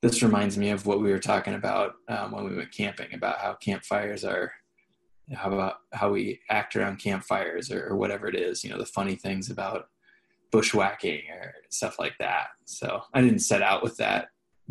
[0.00, 3.38] this reminds me of what we were talking about um, when we went camping about
[3.38, 4.50] how campfires are
[5.34, 8.86] how about how we act around campfires or, or whatever it is you know the
[8.86, 9.88] funny things about
[10.50, 12.46] bushwhacking or stuff like that.
[12.64, 14.28] So i didn't set out with that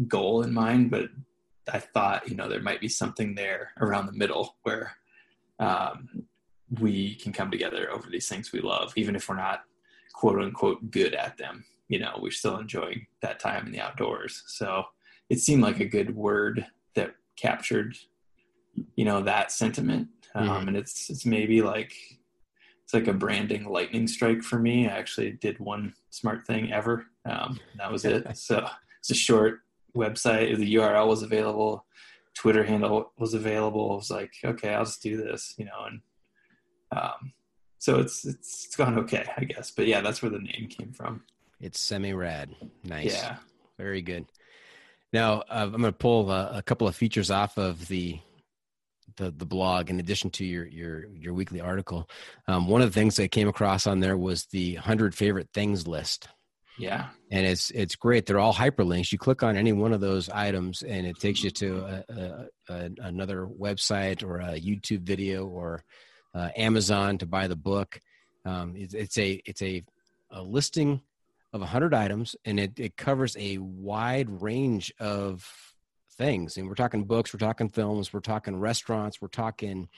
[0.08, 1.10] goal in mind, but
[1.72, 4.96] I thought, you know, there might be something there around the middle where
[5.60, 6.08] um,
[6.80, 9.62] we can come together over these things we love, even if we're not
[10.14, 11.66] quote unquote good at them.
[11.88, 14.44] You know, we're still enjoying that time in the outdoors.
[14.48, 14.84] So
[15.30, 17.96] it seemed like a good word that captured,
[18.96, 20.10] you know, that sentiment.
[20.36, 20.68] Um, mm-hmm.
[20.70, 21.94] And it's it's maybe like
[22.84, 24.88] it's like a branding lightning strike for me.
[24.88, 27.06] I actually did one smart thing ever.
[27.26, 28.26] Um, that was it.
[28.36, 28.66] So
[29.00, 29.62] it's a short
[29.98, 31.86] website, the URL was available,
[32.34, 33.92] Twitter handle was available.
[33.92, 36.02] I was like, okay, I'll just do this, you know, and
[36.92, 37.34] um,
[37.80, 39.72] so it's it's it's gone okay, I guess.
[39.72, 41.24] But yeah, that's where the name came from.
[41.60, 42.56] It's semi rad.
[42.84, 43.14] Nice.
[43.14, 43.38] Yeah.
[43.78, 44.26] Very good.
[45.14, 48.20] Now uh, I'm going to pull a, a, couple of features off of the
[49.16, 52.10] the the blog in addition to your your your weekly article.
[52.48, 55.88] Um, one of the things I came across on there was the hundred favorite things
[55.88, 56.28] list.
[56.78, 57.08] Yeah.
[57.32, 58.26] And it's it's great.
[58.26, 59.12] They're all hyperlinks.
[59.12, 62.90] You click on any one of those items, and it takes you to a, a,
[63.00, 65.84] another website or a YouTube video or
[66.36, 68.00] uh, Amazon to buy the book.
[68.46, 69.84] Um, it, it's a it's a,
[70.32, 71.02] a listing
[71.52, 75.50] of hundred items, and it, it covers a wide range of
[76.18, 79.90] things, and we're talking books, we're talking films, we're talking restaurants, we're talking.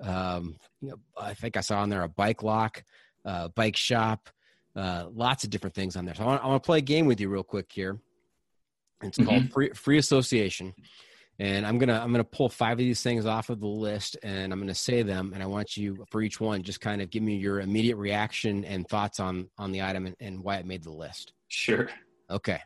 [0.00, 2.82] Um, you know, I think I saw on there a bike lock,
[3.24, 4.30] uh, bike shop,
[4.76, 6.14] uh, lots of different things on there.
[6.14, 8.00] So I want, I want to play a game with you real quick here.
[9.02, 9.28] It's mm-hmm.
[9.28, 10.74] called free, free association.
[11.38, 14.52] And i'm gonna i'm gonna pull five of these things off of the list and
[14.52, 17.22] i'm gonna say them and i want you for each one just kind of give
[17.22, 20.84] me your immediate reaction and thoughts on on the item and, and why it made
[20.84, 21.32] the list.
[21.48, 21.88] Sure.
[22.30, 22.60] Okay.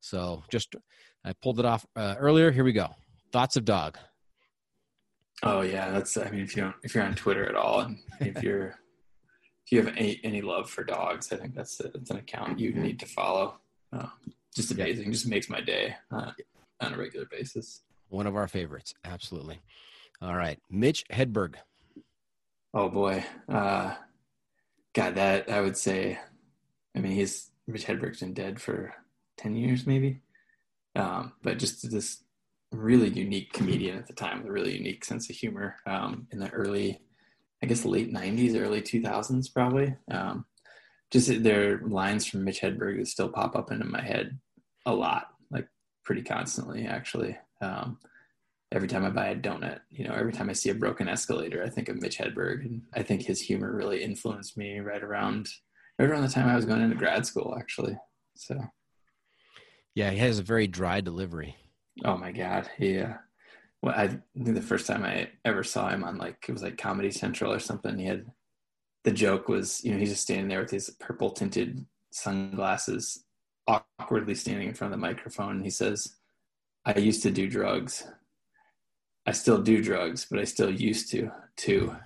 [0.00, 0.76] So just
[1.24, 2.50] i pulled it off uh, earlier.
[2.50, 2.88] Here we go.
[3.32, 3.98] Thoughts of dog.
[5.42, 5.90] Oh yeah.
[5.90, 8.78] That's i mean if you don't if you're on twitter at all and if you're
[9.70, 12.72] if you have any, any love for dogs i think that's, that's an account you
[12.74, 13.54] need to follow
[13.92, 14.10] oh,
[14.54, 15.12] just amazing yeah.
[15.12, 16.32] just makes my day uh,
[16.80, 18.92] on a regular basis one of our favorites.
[19.04, 19.60] Absolutely.
[20.20, 20.58] All right.
[20.68, 21.54] Mitch Hedberg.
[22.74, 23.24] Oh boy.
[23.48, 23.94] Uh,
[24.94, 26.18] God, that I would say,
[26.94, 28.92] I mean, he's Mitch Hedberg's been dead for
[29.38, 30.20] 10 years maybe.
[30.96, 32.24] Um, but just this
[32.72, 36.40] really unique comedian at the time with a really unique sense of humor um, in
[36.40, 37.00] the early,
[37.62, 39.94] I guess, late 90s, early 2000s, probably.
[40.10, 40.46] Um,
[41.10, 44.38] just their lines from Mitch Hedberg that still pop up into my head
[44.86, 45.68] a lot, like
[46.04, 47.36] pretty constantly, actually.
[47.60, 47.98] Um,
[48.72, 51.62] every time I buy a donut, you know, every time I see a broken escalator,
[51.64, 55.48] I think of Mitch Hedberg, and I think his humor really influenced me right around
[55.98, 57.96] right around the time I was going into grad school, actually.
[58.34, 58.58] So,
[59.94, 61.56] yeah, he has a very dry delivery.
[62.04, 63.18] Oh my god, yeah.
[63.82, 64.22] Well, I think
[64.54, 67.58] the first time I ever saw him on like it was like Comedy Central or
[67.58, 67.98] something.
[67.98, 68.26] He had
[69.04, 73.24] the joke was, you know, he's just standing there with his purple tinted sunglasses,
[73.66, 75.56] awkwardly standing in front of the microphone.
[75.56, 76.16] And he says,
[76.84, 78.06] I used to do drugs.
[79.26, 81.96] I still do drugs, but I still used to too.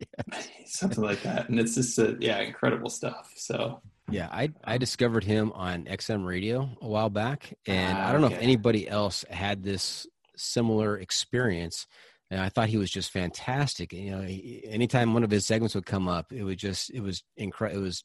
[0.00, 0.40] Yeah.
[0.66, 1.48] Something like that.
[1.48, 3.32] And it's just a, yeah, incredible stuff.
[3.36, 3.80] So
[4.10, 7.52] yeah, I I discovered him on XM radio a while back.
[7.66, 10.06] And I ah, don't know if anybody else had this
[10.38, 11.86] similar experience.
[12.30, 13.92] And I thought he was just fantastic.
[13.92, 17.22] You know, anytime one of his segments would come up, it would just it was
[17.36, 17.80] incredible.
[17.80, 18.02] It was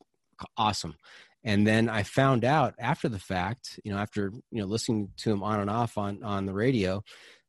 [0.57, 0.95] awesome.
[1.43, 5.31] And then I found out after the fact, you know, after you know listening to
[5.31, 7.03] him on and off on on the radio,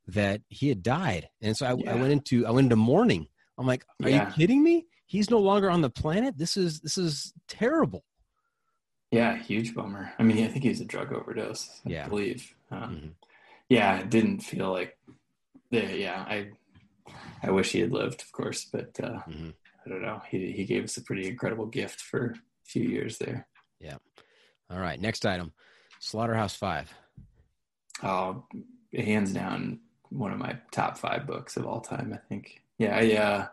[0.07, 1.29] that he had died.
[1.41, 1.93] And so I, yeah.
[1.93, 3.27] I went into I went into mourning.
[3.57, 4.27] I'm like, are yeah.
[4.27, 4.85] you kidding me?
[5.05, 6.37] He's no longer on the planet.
[6.37, 8.03] This is this is terrible.
[9.11, 10.11] Yeah, huge bummer.
[10.19, 11.69] I mean, I think he's a drug overdose.
[11.85, 12.07] I yeah.
[12.07, 12.53] believe.
[12.69, 13.07] Uh, mm-hmm.
[13.69, 14.97] Yeah, it didn't feel like.
[15.71, 16.49] Yeah, yeah, I
[17.43, 19.49] I wish he had lived, of course, but uh, mm-hmm.
[19.85, 20.21] I don't know.
[20.29, 22.35] He he gave us a pretty incredible gift for a
[22.65, 23.47] few years there.
[23.79, 23.97] Yeah.
[24.69, 24.99] All right.
[24.99, 25.53] Next item
[25.99, 26.91] Slaughterhouse Five.
[28.03, 28.45] Oh,
[28.93, 32.61] hands down, one of my top five books of all time, I think.
[32.77, 32.95] Yeah.
[32.95, 33.47] I, uh,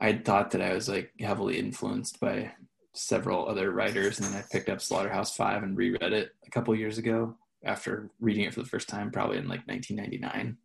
[0.00, 2.52] I thought that I was like heavily influenced by
[2.94, 6.74] several other writers, and then I picked up Slaughterhouse Five and reread it a couple
[6.74, 10.56] years ago after reading it for the first time, probably in like 1999,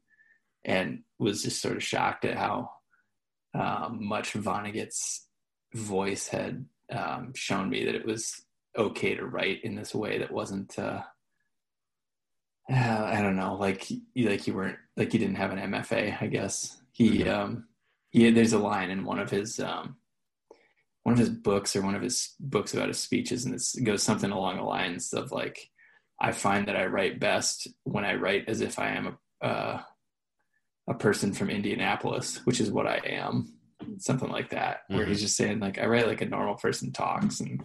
[0.65, 2.71] and was just sort of shocked at how
[3.53, 5.27] um, much Vonnegut's
[5.73, 8.45] voice had um, shown me that it was
[8.77, 11.01] okay to write in this way that wasn't uh,
[12.71, 12.73] uh,
[13.13, 16.81] I don't know like like you weren't like you didn't have an MFA I guess
[16.91, 17.29] he mm-hmm.
[17.29, 17.67] um
[18.09, 19.97] he there's a line in one of his um
[21.03, 24.03] one of his books or one of his books about his speeches and it goes
[24.03, 25.70] something along the lines of like
[26.22, 29.82] I find that I write best when I write as if I am a uh,
[30.88, 33.53] a person from Indianapolis which is what I am
[33.97, 35.09] something like that where mm-hmm.
[35.09, 37.63] he's just saying like I write like a normal person talks and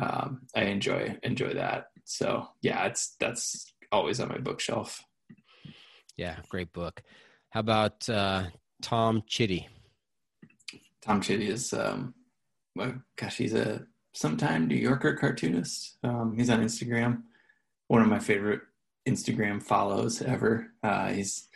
[0.00, 1.86] um, I enjoy enjoy that.
[2.04, 5.02] So yeah, it's that's always on my bookshelf.
[6.16, 7.02] Yeah, great book.
[7.50, 8.46] How about uh,
[8.82, 9.68] Tom Chitty?
[11.02, 12.14] Tom Chitty is, um,
[12.74, 15.98] well, gosh, he's a sometime New Yorker cartoonist.
[16.02, 17.22] Um, he's on Instagram.
[17.88, 18.62] One of my favorite
[19.08, 20.72] Instagram follows ever.
[20.82, 21.48] Uh, he's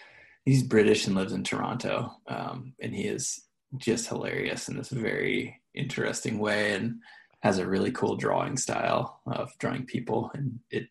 [0.45, 3.43] he's British and lives in Toronto, um, and he is
[3.77, 7.01] just hilarious in this very interesting way and
[7.41, 10.31] has a really cool drawing style of drawing people.
[10.35, 10.89] And it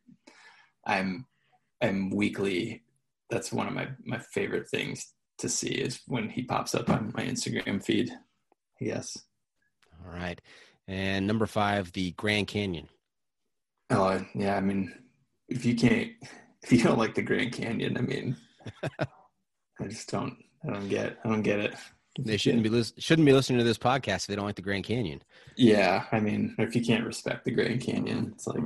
[0.85, 1.25] i'm
[1.81, 2.81] i'm weekly
[3.29, 7.13] that's one of my my favorite things to see is when he pops up on
[7.15, 8.11] my instagram feed.
[8.79, 9.17] Yes.
[10.05, 10.39] All right.
[10.87, 12.87] And number five the grand canyon.
[13.89, 14.93] Oh yeah i mean
[15.49, 16.11] if you can't
[16.63, 18.35] if you don't like the grand canyon i mean
[19.79, 20.35] i just don't
[20.67, 21.75] i don't get i don't get it
[22.19, 24.61] they shouldn't be lis- shouldn't be listening to this podcast if they don't like the
[24.61, 25.21] Grand Canyon.
[25.55, 28.63] Yeah, I mean, if you can't respect the Grand Canyon, it's like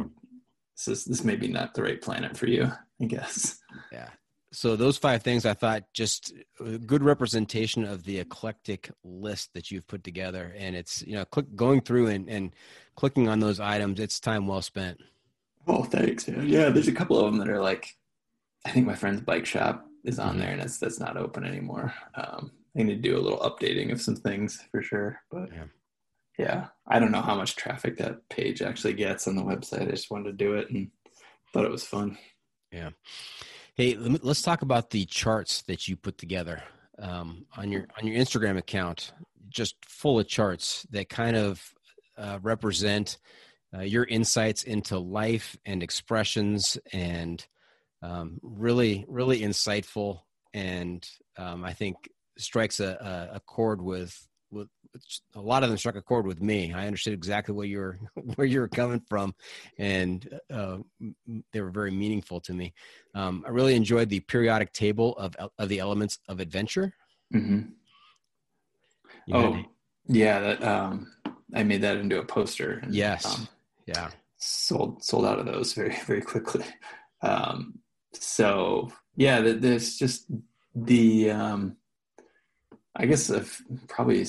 [0.77, 2.71] this is this may be not the right planet for you,
[3.01, 3.59] I guess.
[3.91, 4.09] Yeah.
[4.53, 9.71] So those five things, I thought, just a good representation of the eclectic list that
[9.71, 12.53] you've put together, and it's you know, click, going through and, and
[12.95, 13.99] clicking on those items.
[13.99, 14.99] It's time well spent.
[15.67, 16.27] Oh, thanks.
[16.27, 16.47] Man.
[16.47, 17.87] Yeah, there's a couple of them that are like
[18.65, 21.93] I think my friend's bike shop is on there, and that's that's not open anymore.
[22.15, 25.65] Um, I need to do a little updating of some things for sure, but Yeah.
[26.37, 29.81] yeah, I don't know how much traffic that page actually gets on the website.
[29.87, 30.89] I just wanted to do it and
[31.53, 32.17] thought it was fun.
[32.71, 32.91] Yeah.
[33.75, 36.63] Hey, let me- let's talk about the charts that you put together
[36.99, 39.13] um, on your on your Instagram account.
[39.49, 41.73] Just full of charts that kind of
[42.17, 43.17] uh, represent
[43.75, 47.45] uh, your insights into life and expressions, and
[48.01, 50.21] um, really, really insightful.
[50.53, 51.07] And
[51.37, 54.67] um, I think strikes a, a, a chord with with
[55.35, 56.73] a lot of them struck a chord with me.
[56.73, 57.97] I understood exactly where you're
[58.35, 59.33] where you were coming from,
[59.77, 60.77] and uh,
[61.53, 62.73] they were very meaningful to me.
[63.15, 66.93] Um, I really enjoyed the periodic table of of the elements of adventure.
[67.31, 67.61] hmm
[69.31, 69.63] Oh,
[70.07, 71.11] yeah, that um,
[71.53, 72.79] I made that into a poster.
[72.83, 73.47] And, yes, um,
[73.95, 76.65] yeah, sold sold out of those very very quickly.
[77.21, 77.79] Um,
[78.13, 80.25] so yeah, th- there's just
[80.75, 81.77] the um,
[82.95, 83.55] I guess of
[83.87, 84.25] probably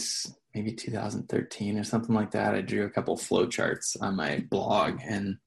[0.55, 2.55] maybe 2013 or something like that.
[2.55, 5.39] I drew a couple flow charts on my blog, and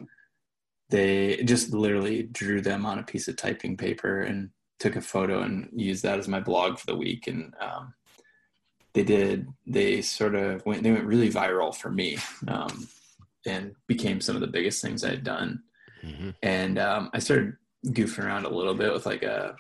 [0.90, 4.50] they just literally drew them on a piece of typing paper and
[4.80, 7.28] took a photo and used that as my blog for the week.
[7.28, 7.94] And um,
[8.94, 12.18] they did they sort of went they went really viral for me.
[12.48, 12.88] Um,
[13.46, 15.62] and became some of the biggest things I had done.
[16.02, 17.54] hmm And um, I started
[17.88, 19.56] goofing around a little bit with like a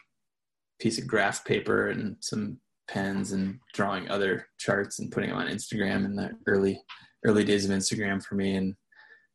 [0.80, 5.48] piece of graph paper and some pens and drawing other charts and putting them on
[5.48, 6.82] Instagram in the early
[7.26, 8.56] early days of Instagram for me.
[8.56, 8.76] And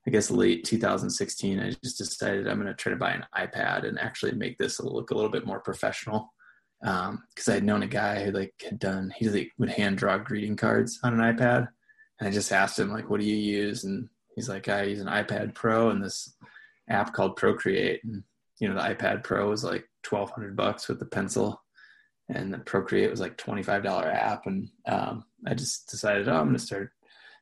[0.07, 3.86] I guess late 2016, I just decided I'm going to try to buy an iPad
[3.86, 6.32] and actually make this look a little bit more professional.
[6.80, 10.16] Because I had known a guy who like had done he like would hand draw
[10.16, 11.68] greeting cards on an iPad,
[12.18, 14.09] and I just asked him like, "What do you use?" And
[14.41, 16.34] he's like, "I use an iPad Pro and this
[16.88, 18.22] app called Procreate." And
[18.59, 21.62] you know, the iPad Pro was like 1,200 bucks with the pencil,
[22.28, 24.47] and the Procreate was like $25 app.
[24.47, 26.91] And um, I just decided, oh, I'm going to start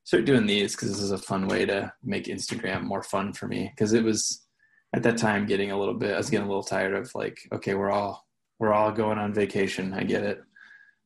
[0.04, 3.46] start doing these because this is a fun way to make Instagram more fun for
[3.46, 3.70] me.
[3.74, 4.46] Because it was
[4.94, 7.38] at that time getting a little bit, I was getting a little tired of like,
[7.52, 8.26] okay, we're all
[8.58, 9.92] we're all going on vacation.
[9.92, 10.40] I get it.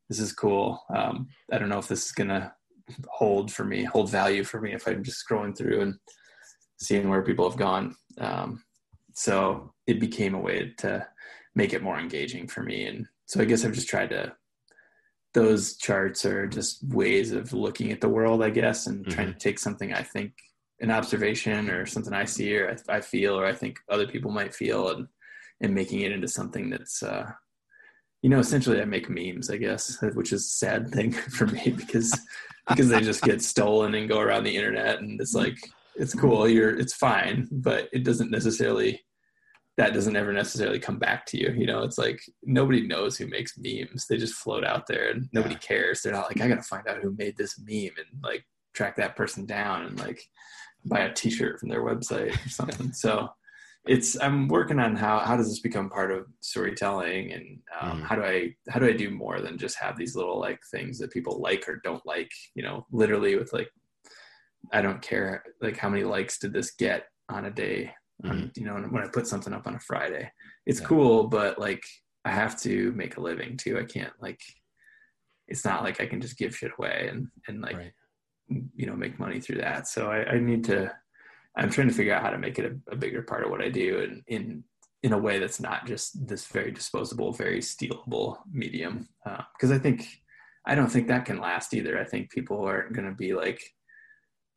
[0.08, 0.82] This is cool.
[0.94, 2.54] Um, I don't know if this is gonna
[3.08, 5.94] hold for me, hold value for me if I'm just scrolling through and
[6.78, 7.94] seeing where people have gone.
[8.18, 8.62] Um,
[9.14, 11.06] so it became a way to
[11.54, 12.86] make it more engaging for me.
[12.86, 14.32] And so I guess I've just tried to,
[15.34, 19.38] those charts are just ways of looking at the world, I guess, and trying to
[19.38, 20.32] take something I think
[20.80, 24.30] an observation or something I see or I, I feel or I think other people
[24.30, 25.08] might feel and,
[25.60, 27.30] and making it into something that's, uh,
[28.22, 31.74] you know, essentially I make memes, I guess, which is a sad thing for me
[31.76, 32.18] because,
[32.68, 35.58] because they just get stolen and go around the internet and it's like,
[35.96, 36.48] it's cool.
[36.48, 39.00] You're, it's fine, but it doesn't necessarily,
[39.76, 41.52] that doesn't ever necessarily come back to you.
[41.56, 44.06] You know, it's like nobody knows who makes memes.
[44.06, 46.00] They just float out there and nobody cares.
[46.00, 48.96] They're not like, I got to find out who made this meme and like track
[48.96, 50.22] that person down and like
[50.84, 52.92] buy a t-shirt from their website or something.
[52.92, 53.30] so
[53.86, 58.04] it's, I'm working on how, how does this become part of storytelling and um, Mhm.
[58.04, 60.98] how do I, how do I do more than just have these little like things
[60.98, 63.68] that people like or don't like, you know, literally with like,
[64.72, 67.92] I don't care like how many likes did this get on a day
[68.24, 70.30] on, you know, when I put something up on a Friday.
[70.64, 70.86] It's Yeah.
[70.86, 71.82] cool, but like
[72.24, 73.78] I have to make a living too.
[73.78, 74.40] I can't like
[75.48, 77.92] it's not like I can just give shit away and and like Right.
[78.48, 79.88] you know make money through that.
[79.88, 80.94] So I, I need to.
[81.56, 83.62] I'm trying to figure out how to make it a, a bigger part of what
[83.62, 84.64] I do and in
[85.02, 89.08] in a way that's not just this very disposable, very stealable medium.
[89.24, 90.06] Because I think
[90.64, 91.98] I don't think that can last either.
[91.98, 93.60] I think people aren't going to be like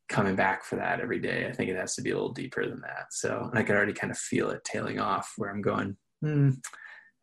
[0.08, 1.48] coming back for that every day.
[1.48, 3.08] I think it has to be a little deeper than that.
[3.12, 5.98] So I can already kind of feel it tailing off where I'm going.
[6.22, 6.52] Hmm,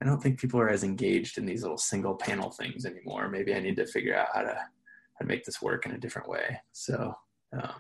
[0.02, 3.28] I don't think people are as engaged in these little single panel things anymore.
[3.28, 5.98] Maybe I need to figure out how to how to make this work in a
[5.98, 6.60] different way.
[6.72, 7.14] So
[7.56, 7.72] uh,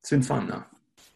[0.00, 0.64] it's been fun though.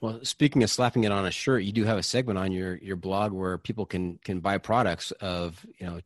[0.00, 2.76] Well, speaking of slapping it on a shirt, you do have a segment on your
[2.76, 6.00] your blog where people can can buy products of you know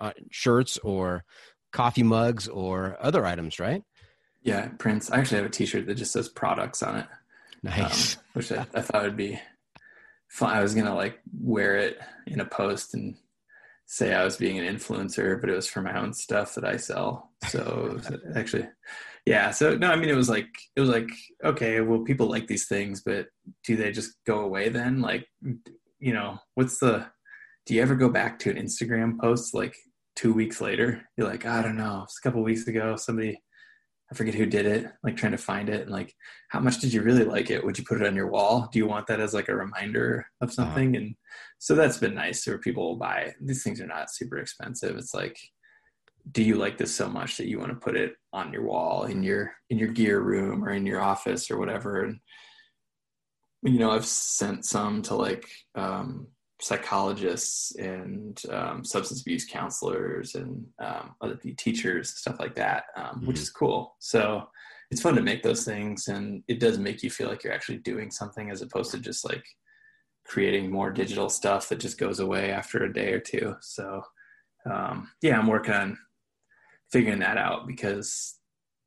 [0.00, 1.24] uh, shirts or
[1.72, 3.82] coffee mugs or other items, right?
[4.42, 5.10] Yeah, prints.
[5.10, 7.06] I actually have a T-shirt that just says products on it.
[7.62, 8.16] Nice.
[8.16, 9.40] um, which I, I thought would be
[10.28, 10.56] fun.
[10.56, 13.16] I was gonna like wear it in a post and
[13.86, 16.76] say I was being an influencer, but it was for my own stuff that I
[16.76, 17.30] sell.
[17.48, 18.00] So
[18.36, 18.68] actually,
[19.26, 19.50] yeah.
[19.50, 21.10] So no, I mean, it was like it was like
[21.44, 23.26] okay, well, people like these things, but
[23.64, 25.00] do they just go away then?
[25.00, 25.26] Like,
[25.98, 27.06] you know, what's the?
[27.66, 29.74] Do you ever go back to an Instagram post like
[30.14, 31.02] two weeks later?
[31.16, 33.40] You're like, I don't know, it's a couple weeks ago, somebody
[34.10, 36.14] I forget who did it, like trying to find it and like
[36.48, 37.64] how much did you really like it?
[37.64, 38.68] Would you put it on your wall?
[38.72, 40.54] Do you want that as like a reminder of uh-huh.
[40.54, 40.96] something?
[40.96, 41.04] Uh-huh.
[41.04, 41.16] And
[41.58, 44.96] so that's been nice where people will buy these things are not super expensive.
[44.96, 45.36] It's like,
[46.32, 49.04] do you like this so much that you want to put it on your wall
[49.04, 52.04] in your in your gear room or in your office or whatever?
[52.04, 52.18] And
[53.62, 56.28] you know, I've sent some to like um
[56.60, 63.26] psychologists and um, substance abuse counselors and um, other teachers stuff like that um, mm-hmm.
[63.26, 64.42] which is cool so
[64.90, 67.78] it's fun to make those things and it does make you feel like you're actually
[67.78, 69.44] doing something as opposed to just like
[70.24, 74.00] creating more digital stuff that just goes away after a day or two so
[74.70, 75.98] um, yeah i'm working on
[76.90, 78.36] figuring that out because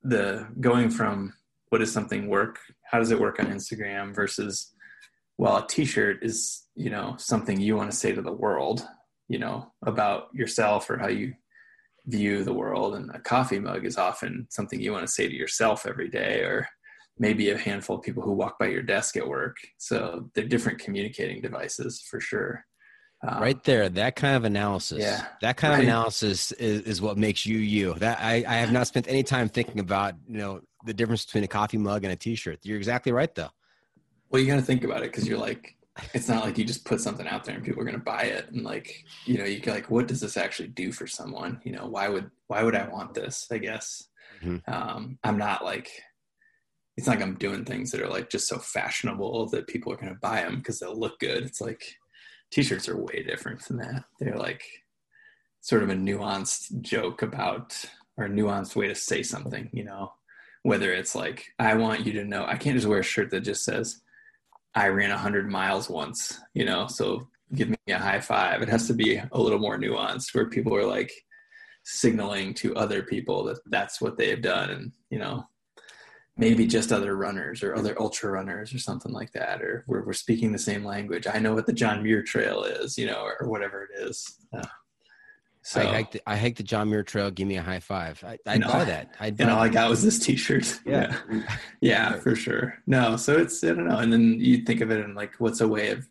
[0.04, 1.34] the going from
[1.70, 2.60] what does something work
[2.90, 4.74] how does it work on instagram versus
[5.38, 8.88] well a t-shirt is you know something you want to say to the world
[9.28, 11.34] you know about yourself or how you
[12.10, 12.96] view the world.
[12.96, 16.42] And a coffee mug is often something you want to say to yourself every day
[16.42, 16.68] or
[17.18, 19.58] maybe a handful of people who walk by your desk at work.
[19.78, 22.66] So they're different communicating devices for sure
[23.28, 25.80] um, right there that kind of analysis yeah that kind right.
[25.80, 29.24] of analysis is, is what makes you you that I, I have not spent any
[29.24, 32.78] time thinking about you know the difference between a coffee mug and a t-shirt you're
[32.78, 33.50] exactly right though
[34.30, 35.76] well, you got to think about it because you're like,
[36.14, 38.24] it's not like you just put something out there and people are going to buy
[38.24, 38.50] it.
[38.52, 41.60] And like, you know, you like, what does this actually do for someone?
[41.64, 43.48] You know, why would why would I want this?
[43.52, 44.08] I guess
[44.42, 44.72] mm-hmm.
[44.72, 45.90] um, I'm not like,
[46.96, 49.98] it's not like I'm doing things that are like just so fashionable that people are
[49.98, 51.44] going to buy them because they'll look good.
[51.44, 51.84] It's like
[52.52, 54.04] t-shirts are way different than that.
[54.20, 54.64] They're like
[55.62, 57.74] sort of a nuanced joke about
[58.18, 59.70] or a nuanced way to say something.
[59.74, 60.12] You know,
[60.64, 63.42] whether it's like I want you to know, I can't just wear a shirt that
[63.42, 64.02] just says
[64.76, 68.62] I ran 100 miles once, you know, so give me a high five.
[68.62, 71.12] It has to be a little more nuanced where people are like
[71.84, 74.70] signaling to other people that that's what they have done.
[74.70, 75.44] And, you know,
[76.40, 80.14] maybe just other runners or other ultra runners or something like that, or we're, we're
[80.14, 81.28] speaking the same language.
[81.32, 84.38] I know what the John Muir Trail is, you know, or, or whatever it is.
[84.54, 84.66] Uh,
[85.62, 87.30] so I hiked, the, I hiked the John Muir Trail.
[87.30, 88.24] Give me a high five.
[88.24, 89.14] I, buy that.
[89.20, 90.80] I'd buy and all I got was this T-shirt.
[90.86, 91.18] Yeah.
[91.30, 92.78] yeah, yeah, for sure.
[92.88, 93.98] No, so it's I don't know.
[93.98, 96.08] And then you think of it in like, what's a way of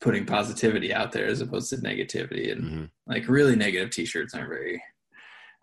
[0.00, 2.52] putting positivity out there as opposed to negativity?
[2.52, 2.84] And mm-hmm.
[3.08, 4.80] like, really negative T-shirts aren't very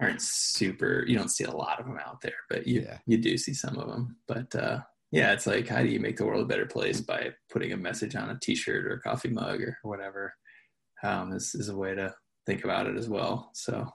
[0.01, 1.03] aren't super.
[1.07, 2.97] You don't see a lot of them out there, but you yeah.
[3.05, 4.17] you do see some of them.
[4.27, 4.80] But uh,
[5.11, 7.77] yeah, it's like, how do you make the world a better place by putting a
[7.77, 10.34] message on a T-shirt or a coffee mug or whatever?
[11.03, 12.13] Um, is is a way to
[12.45, 13.51] think about it as well.
[13.53, 13.88] So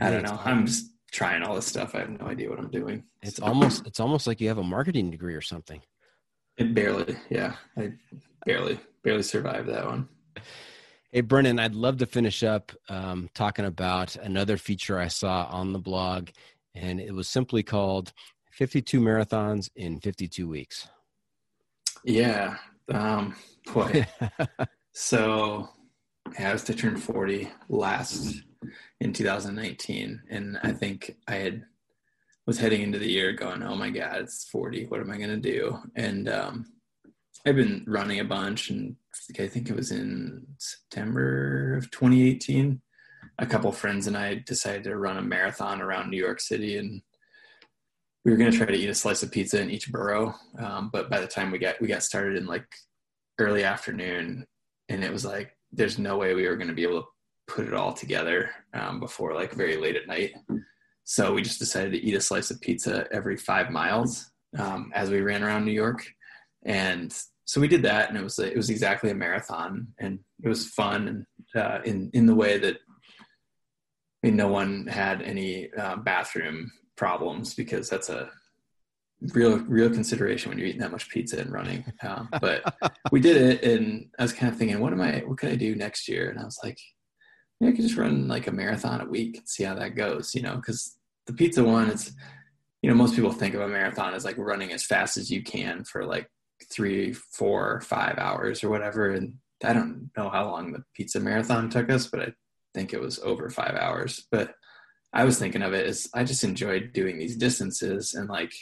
[0.00, 0.38] I don't know.
[0.44, 1.94] I'm just trying all this stuff.
[1.94, 3.04] I have no idea what I'm doing.
[3.22, 3.44] It's so.
[3.44, 5.80] almost it's almost like you have a marketing degree or something.
[6.58, 7.56] It barely, yeah.
[7.76, 7.92] I
[8.46, 10.08] barely barely survived that one.
[11.16, 15.72] Hey Brendan, I'd love to finish up um, talking about another feature I saw on
[15.72, 16.28] the blog,
[16.74, 18.12] and it was simply called
[18.52, 20.88] 52 marathons in 52 weeks.
[22.04, 22.58] Yeah.
[22.92, 23.34] Um,
[23.72, 24.06] boy.
[24.92, 25.70] so
[26.38, 28.42] I was to turn 40 last
[29.00, 30.22] in 2019.
[30.28, 31.64] And I think I had
[32.46, 34.84] was heading into the year going, oh my God, it's 40.
[34.88, 35.78] What am I going to do?
[35.94, 36.66] And um,
[37.46, 38.70] I've been running a bunch.
[38.70, 38.96] And
[39.38, 42.80] I think it was in September of 2018.
[43.38, 46.76] A couple friends and I decided to run a marathon around New York City.
[46.76, 47.02] And
[48.24, 50.34] we were going to try to eat a slice of pizza in each borough.
[50.58, 52.66] Um, but by the time we got, we got started in like
[53.38, 54.46] early afternoon
[54.88, 57.08] and it was like there's no way we were going to be able to
[57.46, 60.32] put it all together um, before like very late at night.
[61.04, 65.10] So we just decided to eat a slice of pizza every five miles um, as
[65.10, 66.04] we ran around New York,
[66.64, 67.16] and
[67.46, 70.66] so we did that, and it was it was exactly a marathon, and it was
[70.66, 71.08] fun,
[71.54, 72.76] and uh, in in the way that
[74.22, 78.30] I mean, no one had any uh, bathroom problems because that's a
[79.32, 81.84] real real consideration when you're eating that much pizza and running.
[82.02, 82.74] Um, but
[83.12, 85.22] we did it, and I was kind of thinking, what am I?
[85.24, 86.28] What can I do next year?
[86.28, 86.78] And I was like,
[87.62, 90.34] I could just run like a marathon a week and see how that goes.
[90.34, 92.10] You know, because the pizza one, it's
[92.82, 95.44] you know most people think of a marathon as like running as fast as you
[95.44, 96.28] can for like
[96.70, 99.10] three, four, five hours or whatever.
[99.10, 99.34] And
[99.64, 102.32] I don't know how long the pizza marathon took us, but I
[102.74, 104.26] think it was over five hours.
[104.30, 104.54] But
[105.12, 108.52] I was thinking of it as I just enjoyed doing these distances and like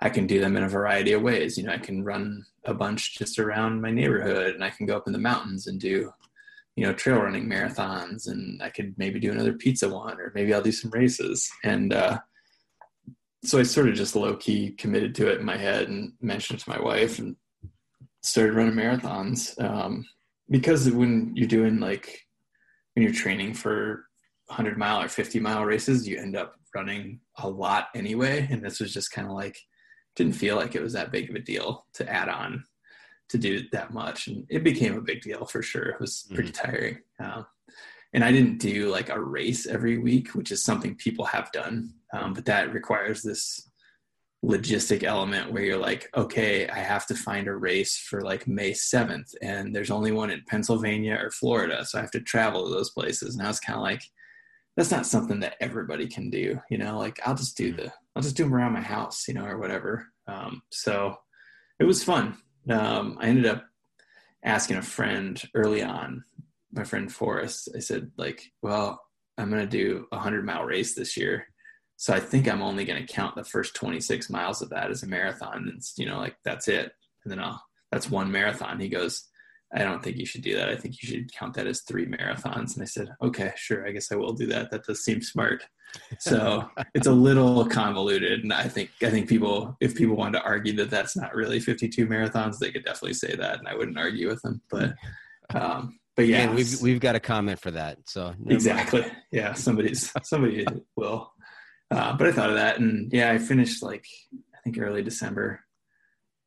[0.00, 1.56] I can do them in a variety of ways.
[1.56, 4.96] You know, I can run a bunch just around my neighborhood and I can go
[4.96, 6.10] up in the mountains and do,
[6.76, 10.54] you know, trail running marathons and I could maybe do another pizza one or maybe
[10.54, 11.48] I'll do some races.
[11.64, 12.18] And uh,
[13.42, 16.60] so I sort of just low key committed to it in my head and mentioned
[16.60, 17.36] it to my wife and
[18.22, 19.58] started running marathons.
[19.62, 20.04] Um,
[20.50, 22.20] because when you're doing like,
[22.94, 24.04] when you're training for
[24.46, 28.46] 100 mile or 50 mile races, you end up running a lot anyway.
[28.50, 29.58] And this was just kind of like,
[30.16, 32.64] didn't feel like it was that big of a deal to add on
[33.30, 34.26] to do that much.
[34.26, 35.90] And it became a big deal for sure.
[35.90, 36.66] It was pretty mm-hmm.
[36.66, 36.98] tiring.
[37.22, 37.42] Uh,
[38.12, 41.94] and I didn't do like a race every week, which is something people have done.
[42.12, 43.68] Um, but that requires this
[44.44, 48.72] logistic element where you're like, okay, I have to find a race for like May
[48.72, 51.84] 7th, and there's only one in Pennsylvania or Florida.
[51.84, 53.36] So I have to travel to those places.
[53.36, 54.02] And I was kind of like,
[54.76, 57.84] that's not something that everybody can do, you know, like I'll just do mm-hmm.
[57.84, 60.06] the, I'll just do them around my house, you know, or whatever.
[60.26, 61.16] Um, so
[61.78, 62.38] it was fun.
[62.68, 63.64] Um, I ended up
[64.44, 66.24] asking a friend early on,
[66.72, 69.00] my friend Forrest, I said like, well,
[69.38, 71.46] I'm going to do a hundred mile race this year
[72.00, 75.02] so I think I'm only going to count the first 26 miles of that as
[75.02, 75.68] a marathon.
[75.68, 76.92] And, you know, like that's it.
[77.22, 78.80] And then I'll, that's one marathon.
[78.80, 79.28] He goes,
[79.76, 80.70] I don't think you should do that.
[80.70, 82.72] I think you should count that as three marathons.
[82.72, 83.86] And I said, okay, sure.
[83.86, 84.70] I guess I will do that.
[84.70, 85.62] That does seem smart.
[86.20, 88.44] So it's a little convoluted.
[88.44, 91.60] And I think, I think people, if people wanted to argue that that's not really
[91.60, 93.58] 52 marathons, they could definitely say that.
[93.58, 94.94] And I wouldn't argue with them, but,
[95.54, 97.98] um, but yeah, and we've, we've got a comment for that.
[98.06, 99.04] So exactly.
[99.32, 99.54] Yeah.
[99.54, 100.66] Somebody's, somebody
[100.96, 101.32] will.
[101.90, 104.06] Uh, but I thought of that, and yeah, I finished like
[104.54, 105.60] I think early December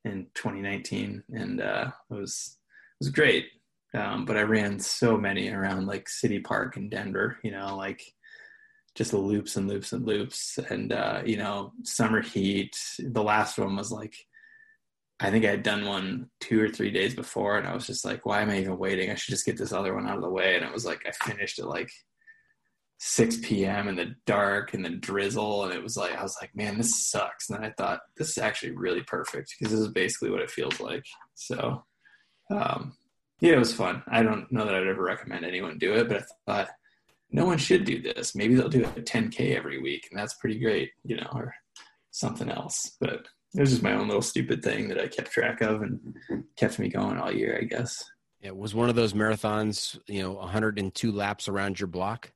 [0.06, 3.48] in 2019, and uh, it was it was great.
[3.94, 8.02] Um, but I ran so many around like City Park in Denver, you know, like
[8.96, 12.76] just loops and loops and loops, and uh, you know, summer heat.
[13.00, 14.16] The last one was like
[15.24, 18.04] I think I had done one two or three days before, and I was just
[18.04, 19.10] like, why am I even waiting?
[19.10, 20.56] I should just get this other one out of the way.
[20.58, 21.90] And it was like I finished it like
[23.00, 23.88] 6 p.m.
[23.88, 25.64] in the dark and the drizzle.
[25.64, 27.50] And it was like, I was like, man, this sucks.
[27.50, 30.52] And then I thought, this is actually really perfect because this is basically what it
[30.52, 31.06] feels like.
[31.36, 31.86] So,
[32.52, 32.98] um,
[33.40, 34.04] yeah, it was fun.
[34.08, 36.70] I don't know that I'd ever recommend anyone do it, but I thought
[37.32, 38.36] no one should do this.
[38.36, 41.56] Maybe they'll do a 10K every week, and that's pretty great, you know, or
[42.12, 42.98] something else.
[43.00, 43.26] But
[43.56, 46.16] it was just my own little stupid thing that I kept track of and
[46.58, 48.04] kept me going all year, I guess.
[48.42, 52.32] It was one of those marathons, you know, 102 laps around your block.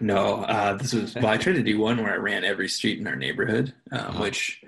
[0.00, 1.28] No, uh, this was well.
[1.28, 4.22] I tried to do one where I ran every street in our neighborhood, um, uh-huh.
[4.22, 4.62] which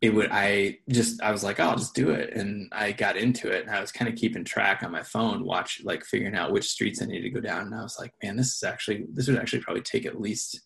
[0.00, 0.28] it would.
[0.30, 3.62] I just I was like, oh, I'll just do it, and I got into it,
[3.62, 6.68] and I was kind of keeping track on my phone, watch like figuring out which
[6.68, 9.28] streets I needed to go down, and I was like, man, this is actually this
[9.28, 10.60] would actually probably take at least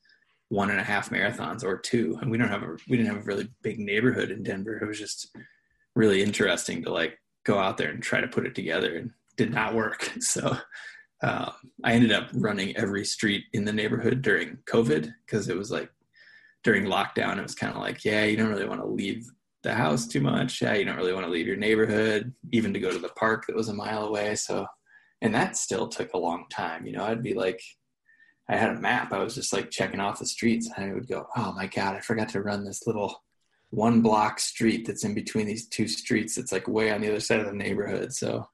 [0.50, 3.22] one and a half marathons or two, and we don't have a we didn't have
[3.22, 4.76] a really big neighborhood in Denver.
[4.76, 5.34] It was just
[5.96, 9.52] really interesting to like go out there and try to put it together, and did
[9.52, 10.12] not work.
[10.20, 10.56] So
[11.22, 11.52] uh,
[11.84, 15.90] I ended up running every street in the neighborhood during COVID because it was like
[16.64, 19.26] during lockdown, it was kind of like, yeah, you don't really want to leave
[19.62, 20.62] the house too much.
[20.62, 23.46] Yeah, you don't really want to leave your neighborhood, even to go to the park
[23.46, 24.34] that was a mile away.
[24.34, 24.66] So,
[25.20, 26.86] and that still took a long time.
[26.86, 27.60] You know, I'd be like,
[28.50, 29.12] I had a map.
[29.12, 31.94] I was just like checking off the streets, and I would go, oh my god,
[31.94, 33.22] I forgot to run this little
[33.70, 36.36] one block street that's in between these two streets.
[36.36, 38.12] It's like way on the other side of the neighborhood.
[38.12, 38.48] So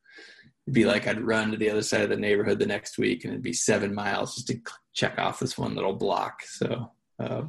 [0.66, 3.24] it'd be like I'd run to the other side of the neighborhood the next week,
[3.24, 4.60] and it'd be seven miles just to
[4.92, 6.42] check off this one little block.
[6.42, 7.44] So, uh,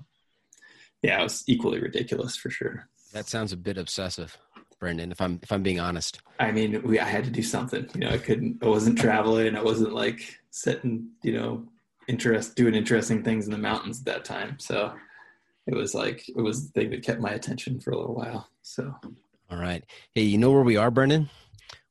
[1.01, 2.87] yeah, it was equally ridiculous for sure.
[3.11, 4.37] That sounds a bit obsessive,
[4.79, 5.11] Brendan.
[5.11, 6.21] If I'm if I'm being honest.
[6.39, 7.89] I mean, we I had to do something.
[7.93, 8.63] You know, I couldn't.
[8.63, 9.57] I wasn't traveling.
[9.57, 11.09] I wasn't like sitting.
[11.23, 11.67] You know,
[12.07, 14.57] interest doing interesting things in the mountains at that time.
[14.59, 14.93] So
[15.65, 18.49] it was like it was the thing that kept my attention for a little while.
[18.61, 18.93] So.
[19.49, 19.83] All right.
[20.13, 21.29] Hey, you know where we are, Brendan?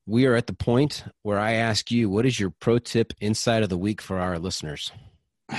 [0.07, 3.63] we are at the point where I ask you, what is your pro tip inside
[3.63, 4.93] of the week for our listeners?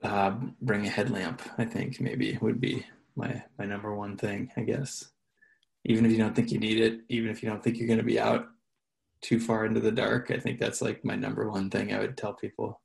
[0.00, 0.30] Uh,
[0.62, 2.86] bring a headlamp, I think maybe would be
[3.16, 5.10] my, my number one thing, I guess.
[5.84, 7.98] Even if you don't think you need it, even if you don't think you're going
[7.98, 8.46] to be out
[9.22, 12.16] too far into the dark, I think that's like my number one thing I would
[12.16, 12.80] tell people.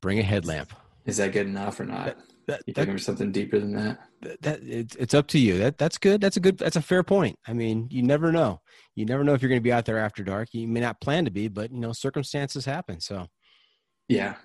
[0.00, 0.72] Bring a headlamp.
[1.06, 2.18] Is that good enough or not?
[2.46, 3.98] That, you think there's something deeper than that?
[4.22, 5.58] That, that it's, it's up to you.
[5.58, 6.20] That that's good.
[6.20, 6.56] That's a good.
[6.56, 7.38] That's a fair point.
[7.46, 8.60] I mean, you never know.
[8.94, 10.48] You never know if you're going to be out there after dark.
[10.52, 13.00] You may not plan to be, but you know, circumstances happen.
[13.00, 13.26] So,
[14.08, 14.36] yeah,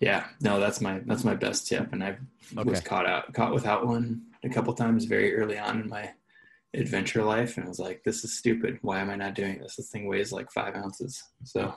[0.00, 0.26] yeah.
[0.40, 2.18] No, that's my that's my best tip, and I
[2.56, 2.68] okay.
[2.68, 6.10] was caught out caught without one a couple times very early on in my
[6.74, 8.78] adventure life, and I was like, "This is stupid.
[8.82, 9.76] Why am I not doing this?
[9.76, 11.74] This thing weighs like five ounces." So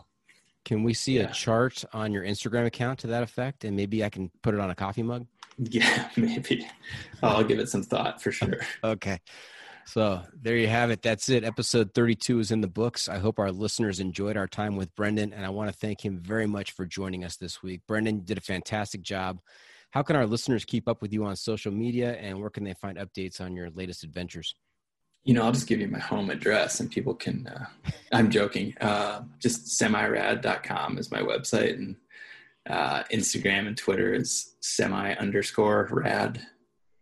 [0.66, 1.30] can we see yeah.
[1.30, 3.64] a chart on your Instagram account to that effect?
[3.64, 5.28] And maybe I can put it on a coffee mug?
[5.58, 6.68] Yeah, maybe.
[7.22, 8.60] I'll give it some thought for sure.
[8.84, 9.20] okay.
[9.86, 11.02] So there you have it.
[11.02, 11.44] That's it.
[11.44, 13.10] Episode 32 is in the books.
[13.10, 16.20] I hope our listeners enjoyed our time with Brendan, and I want to thank him
[16.20, 17.82] very much for joining us this week.
[17.88, 19.40] Brendan did a fantastic job.
[19.90, 22.76] How can our listeners keep up with you on social media, and where can they
[22.76, 24.56] find updates on your latest adventures?
[25.24, 27.66] You know, I'll just give you my home address and people can, uh,
[28.12, 28.74] I'm joking.
[28.82, 31.96] Uh, just semirad.com is my website and
[32.70, 36.42] uh, Instagram and Twitter is semi underscore rad.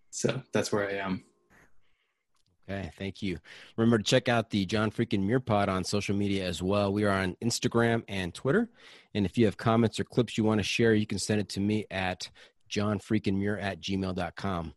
[0.10, 1.24] So that's where I am.
[2.70, 3.40] Okay, thank you.
[3.78, 6.94] Remember to check out the John Freakin' Muir Pod on social media as well.
[6.94, 8.70] We are on Instagram and Twitter.
[9.16, 11.50] And if you have comments or clips you want to share, you can send it
[11.50, 12.30] to me at
[12.70, 14.74] johnfreakinmuir at gmail.com.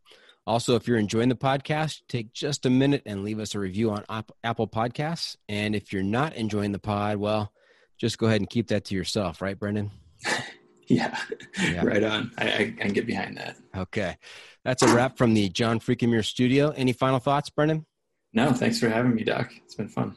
[0.46, 3.90] Also, if you're enjoying the podcast, take just a minute and leave us a review
[3.90, 4.04] on
[4.42, 5.36] Apple Podcasts.
[5.48, 7.52] And if you're not enjoying the pod, well,
[7.96, 9.92] just go ahead and keep that to yourself, right, Brendan?
[10.88, 11.16] yeah,
[11.62, 12.32] yeah, right on.
[12.38, 13.56] I, I, can get behind that.
[13.76, 14.16] Okay.
[14.64, 16.70] That's a wrap from the John Freakin' Muir studio.
[16.70, 17.86] Any final thoughts, Brendan?
[18.32, 19.52] No, thanks for having me, Doc.
[19.64, 20.16] It's been fun.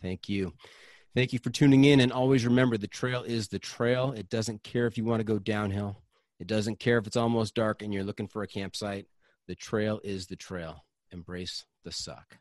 [0.00, 0.54] Thank you.
[1.14, 2.00] Thank you for tuning in.
[2.00, 4.12] And always remember the trail is the trail.
[4.12, 6.02] It doesn't care if you want to go downhill,
[6.40, 9.06] it doesn't care if it's almost dark and you're looking for a campsite.
[9.52, 10.86] The trail is the trail.
[11.10, 12.38] Embrace the suck.